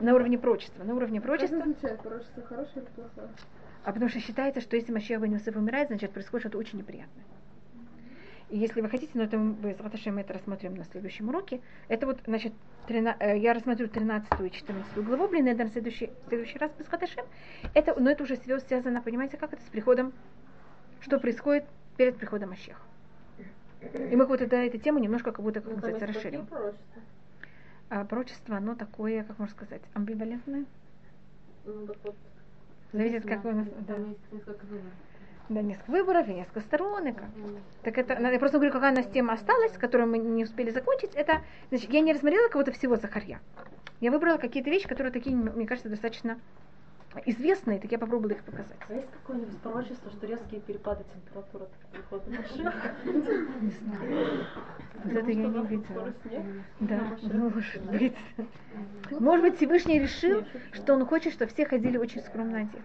[0.00, 0.84] на уровне прочества.
[0.84, 1.58] На уровне прочества.
[1.58, 3.28] Что означает пророчество хорошее или плохое?
[3.84, 7.24] А потому что считается, что если бен Йосеф умирает, значит происходит что-то очень неприятное.
[8.50, 11.60] И если вы хотите, но это мы с Раташем это рассмотрим на следующем уроке.
[11.88, 12.52] Это вот, значит,
[12.86, 16.88] 13, э, я рассмотрю 13 и 14 главу, блин, это на следующий, следующий раз без
[16.88, 17.24] Раташем.
[17.74, 20.12] Это, но это уже связано, понимаете, как это с приходом,
[21.00, 21.64] что происходит
[21.96, 22.80] перед приходом Машеха.
[23.92, 26.46] И мы вот это, эту тему немножко как будто, как ну, называется, расширим.
[27.90, 30.64] А пророчество, оно такое, как можно сказать, амбивалентное.
[31.64, 32.16] Ну, так вот.
[32.92, 33.66] Зависит, как вы...
[33.86, 33.96] Да.
[35.50, 37.06] Да, несколько выборов и несколько сторон.
[37.08, 37.28] И как.
[37.82, 41.14] Так это, я просто говорю, какая у нас тема осталась, которую мы не успели закончить.
[41.14, 43.40] Это, значит, я не рассмотрела кого-то всего Захарья.
[44.00, 46.38] Я выбрала какие-то вещи, которые такие, мне кажется, достаточно
[47.26, 48.76] известные, так я попробовала их показать.
[48.88, 54.46] А есть какое-нибудь пророчество, что резкие перепады температуры приходят Не знаю.
[55.04, 56.12] Вот это я не видела.
[56.80, 58.14] Да, может быть.
[59.10, 62.82] Может быть, Всевышний решил, что он хочет, чтобы все ходили очень скромно одеты.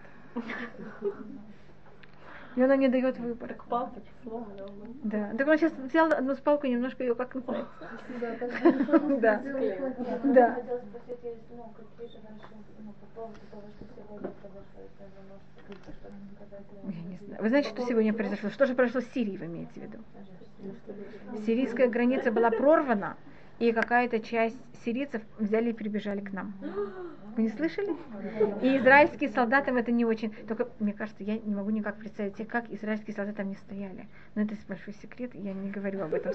[2.59, 3.53] И он нам не дает выбора.
[3.53, 4.67] Так палка сломана.
[5.05, 5.31] Да.
[5.37, 7.71] Так он сейчас взял одну спалку и немножко ее как называется.
[8.19, 8.35] Да,
[9.21, 9.41] Да.
[10.25, 10.57] Да.
[10.67, 10.81] Ну,
[15.69, 16.91] ну.
[16.91, 17.41] Я не знаю.
[17.41, 18.49] Вы знаете, что сегодня произошло?
[18.49, 19.99] Что же произошло с Сирией, вы имеете в виду?
[21.45, 23.15] Сирийская граница была прорвана,
[23.59, 26.53] и какая-то часть сирийцев взяли и прибежали к нам.
[27.39, 27.95] Вы не слышали?
[28.61, 30.29] И израильские солдаты это не очень...
[30.45, 34.09] Только, мне кажется, я не могу никак представить себе, как израильские солдаты там не стояли.
[34.35, 36.33] Но это большой секрет, я не говорю об этом.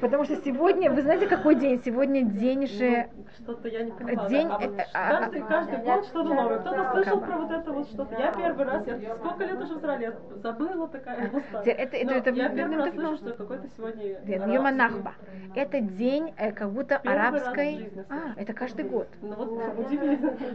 [0.00, 1.80] Потому что сегодня, вы знаете, какой день?
[1.84, 3.08] Сегодня день же...
[3.38, 4.28] Что-то я не понимаю.
[4.28, 4.48] День.
[4.48, 4.58] А
[4.94, 6.58] а- каждый, каждый год что-то новое.
[6.58, 8.14] Кто-то слышал про вот это вот что-то.
[8.18, 11.30] Я первый раз, я сколько лет уже в Израиле, забыла такая.
[11.64, 15.14] Это- это- это- я первый раз слышу, что какой-то сегодня Йома Нахба.
[15.54, 17.76] Это день э, как будто арабской...
[17.76, 19.08] жизни А, это каждый год.
[19.20, 19.51] Ну вот.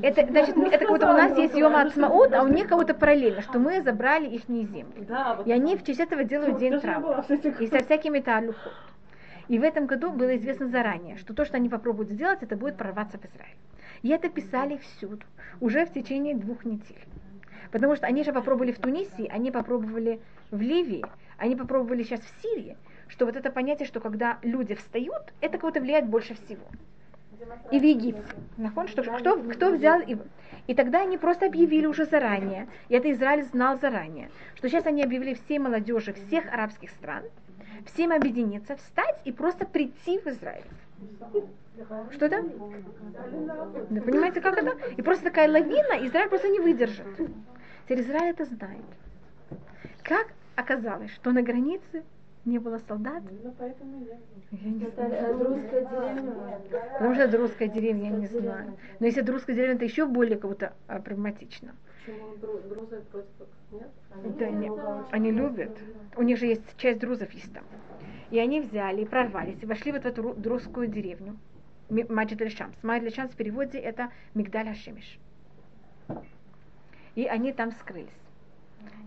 [0.01, 3.41] Это, значит, это как будто у нас есть Йома Ацмаут, а у них кого-то параллельно,
[3.41, 4.85] что мы забрали их земли.
[5.45, 6.81] И они в честь этого делают день этих-
[7.63, 8.73] И со всякими талюхот.
[9.47, 12.75] И в этом году было известно заранее, что то, что они попробуют сделать, это будет
[12.77, 13.55] прорваться в Израиль.
[14.01, 15.25] И это писали всюду,
[15.61, 17.05] уже в течение двух недель.
[17.71, 20.19] Потому что они же попробовали в Тунисе, они попробовали
[20.51, 21.05] в Ливии,
[21.37, 25.79] они попробовали сейчас в Сирии, что вот это понятие, что когда люди встают, это кого-то
[25.79, 26.65] влияет больше всего.
[27.71, 28.23] И в Египте.
[28.57, 30.17] Нахон, что кто, кто взял и,
[30.67, 35.03] и тогда они просто объявили уже заранее, и это Израиль знал заранее, что сейчас они
[35.03, 37.23] объявили всей молодежи всех арабских стран,
[37.85, 40.63] всем объединиться, встать и просто прийти в Израиль.
[42.11, 42.43] Что это?
[43.89, 44.75] Да, понимаете, как это?
[44.95, 47.05] И просто такая лавина, Израиль просто не выдержит.
[47.85, 48.85] Теперь Израиль это знает.
[50.03, 52.03] Как оказалось, что на границе
[52.47, 53.21] не было солдат?
[53.43, 54.17] Ну, поэтому я.
[54.51, 55.43] Я не Это знаю.
[55.43, 56.59] русская деревня.
[56.93, 58.77] Потому что это русская деревня, я не знаю.
[58.99, 61.75] Но если это русская деревня, это еще более как-то а, проблематично.
[62.41, 63.89] Друзы против нет?
[64.39, 64.71] Да, они,
[65.11, 65.77] они любят.
[66.15, 67.63] У них же есть часть друзов есть там.
[68.31, 71.37] И они взяли и прорвались, и вошли вот в эту ру- друзскую деревню.
[71.89, 72.75] Маджид Шамс.
[72.81, 75.19] Маджид Шамс в переводе это Мигдаль Хашемиш.
[77.15, 78.09] И они там скрылись.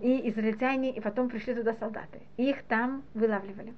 [0.01, 2.21] И израильтяне, и потом пришли туда солдаты.
[2.37, 3.75] И их там вылавливали.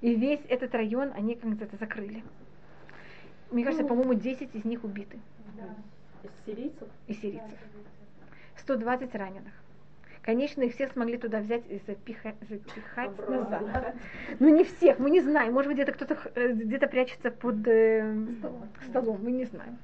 [0.00, 2.22] И весь этот район они как это закрыли.
[3.50, 5.18] Мне кажется, по-моему, 10 из них убиты.
[6.22, 6.88] Из сирийцев?
[7.06, 7.58] и сирийцев.
[8.56, 9.52] 120 раненых.
[10.22, 13.94] Конечно, их всех смогли туда взять и запиха- запихать назад.
[14.38, 15.52] Ну не всех, мы не знаем.
[15.52, 18.26] Может быть, где-то кто-то э, где-то прячется под э,
[18.88, 19.78] столом, мы не знаем.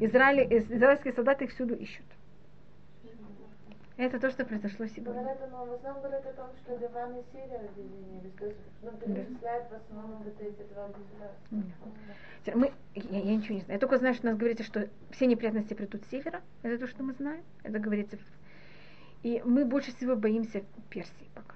[0.00, 2.04] Израиль, из- израильские солдаты их всюду ищут.
[4.02, 5.22] Это то, что произошло сегодня.
[5.22, 8.32] Говорят, но в основном говорят о том, что Ливан и Сирия объединились.
[8.36, 12.58] То есть, ну, перечисляют в основном вот эти два государства.
[12.58, 13.74] Мы, я, я ничего не знаю.
[13.74, 16.40] Я только знаю, что у нас говорится, что все неприятности придут с севера.
[16.64, 17.44] Это то, что мы знаем.
[17.62, 18.18] Это говорится.
[19.22, 21.54] И мы больше всего боимся Персии пока.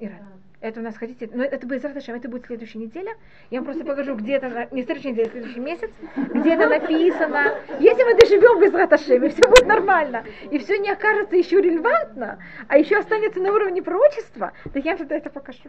[0.00, 0.42] Иран.
[0.64, 3.12] Это у нас хотите, но это будет завтра, это будет следующая неделя.
[3.50, 7.58] Я вам просто покажу, где это, не следующая неделя, а следующий месяц, где это написано.
[7.80, 12.38] Если мы доживем без Раташем, и все будет нормально, и все не окажется еще релевантно,
[12.66, 15.68] а еще останется на уровне пророчества, то я вам тогда это покажу.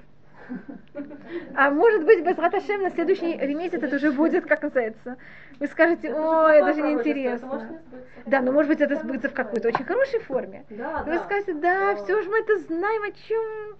[1.55, 5.17] А может быть, без Раташем на следующий месяц это уже будет, как называется.
[5.59, 7.81] Вы скажете, ой, это же неинтересно.
[8.27, 10.63] Да, но может быть это сбудется в какой-то очень хорошей форме.
[10.69, 13.75] Да, Вы скажете, да, все же мы это знаем, о чем.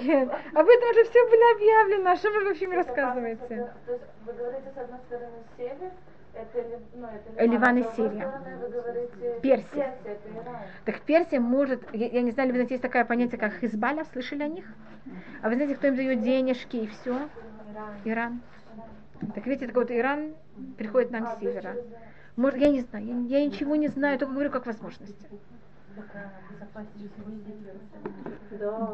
[0.00, 3.72] Кен, Об этом уже все было объявлено, а что вы вообще мне рассказываете?
[4.26, 5.90] Вы говорите, с одной стороны, север,
[6.34, 8.32] это, ну, это Э, Ливан и а с другой Сирия.
[8.70, 9.94] говорите, Персия.
[10.04, 10.56] Иран.
[10.84, 14.42] Так Персия может, я, я не знаю, вы знаете, есть такое понятие, как Хизбалля, слышали
[14.42, 14.64] о них?
[15.42, 17.28] А вы знаете, кто им дает денежки и все?
[17.74, 17.94] Иран.
[18.04, 18.40] Иран.
[19.34, 20.34] Так видите, так вот Иран
[20.76, 21.76] приходит нам с севера.
[22.36, 25.28] Может, я не знаю, я, я ничего не знаю, только говорю как возможности.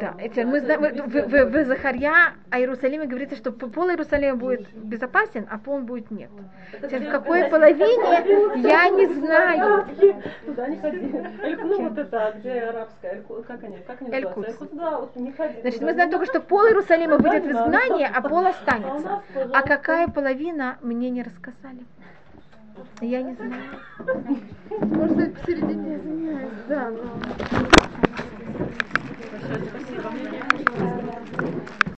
[0.00, 4.36] Да, это мы знаем, в, в, в- в Захарья о Иерусалиме говорится, что пол Иерусалима
[4.36, 6.30] будет безопасен, а пол будет нет.
[6.72, 9.86] Теперь в какой половине, я не знаю.
[10.46, 10.98] Туда не ходи.
[11.42, 14.16] Эль- Ну вот это, где арабская, как они, как они называются?
[14.16, 14.48] Эль-Кудс.
[14.48, 15.60] Эль-Кудс, Да, вот не ходи.
[15.60, 18.18] Значит, мы знаем только, что пол Иерусалима выйдет в Да, изгнание, да.
[18.18, 19.22] а пол останется.
[19.36, 21.84] А А какая половина, мне не рассказали.
[23.00, 23.80] Я не знаю.
[24.80, 25.90] Может, это посередине?
[25.90, 26.92] Я извиняюсь, да.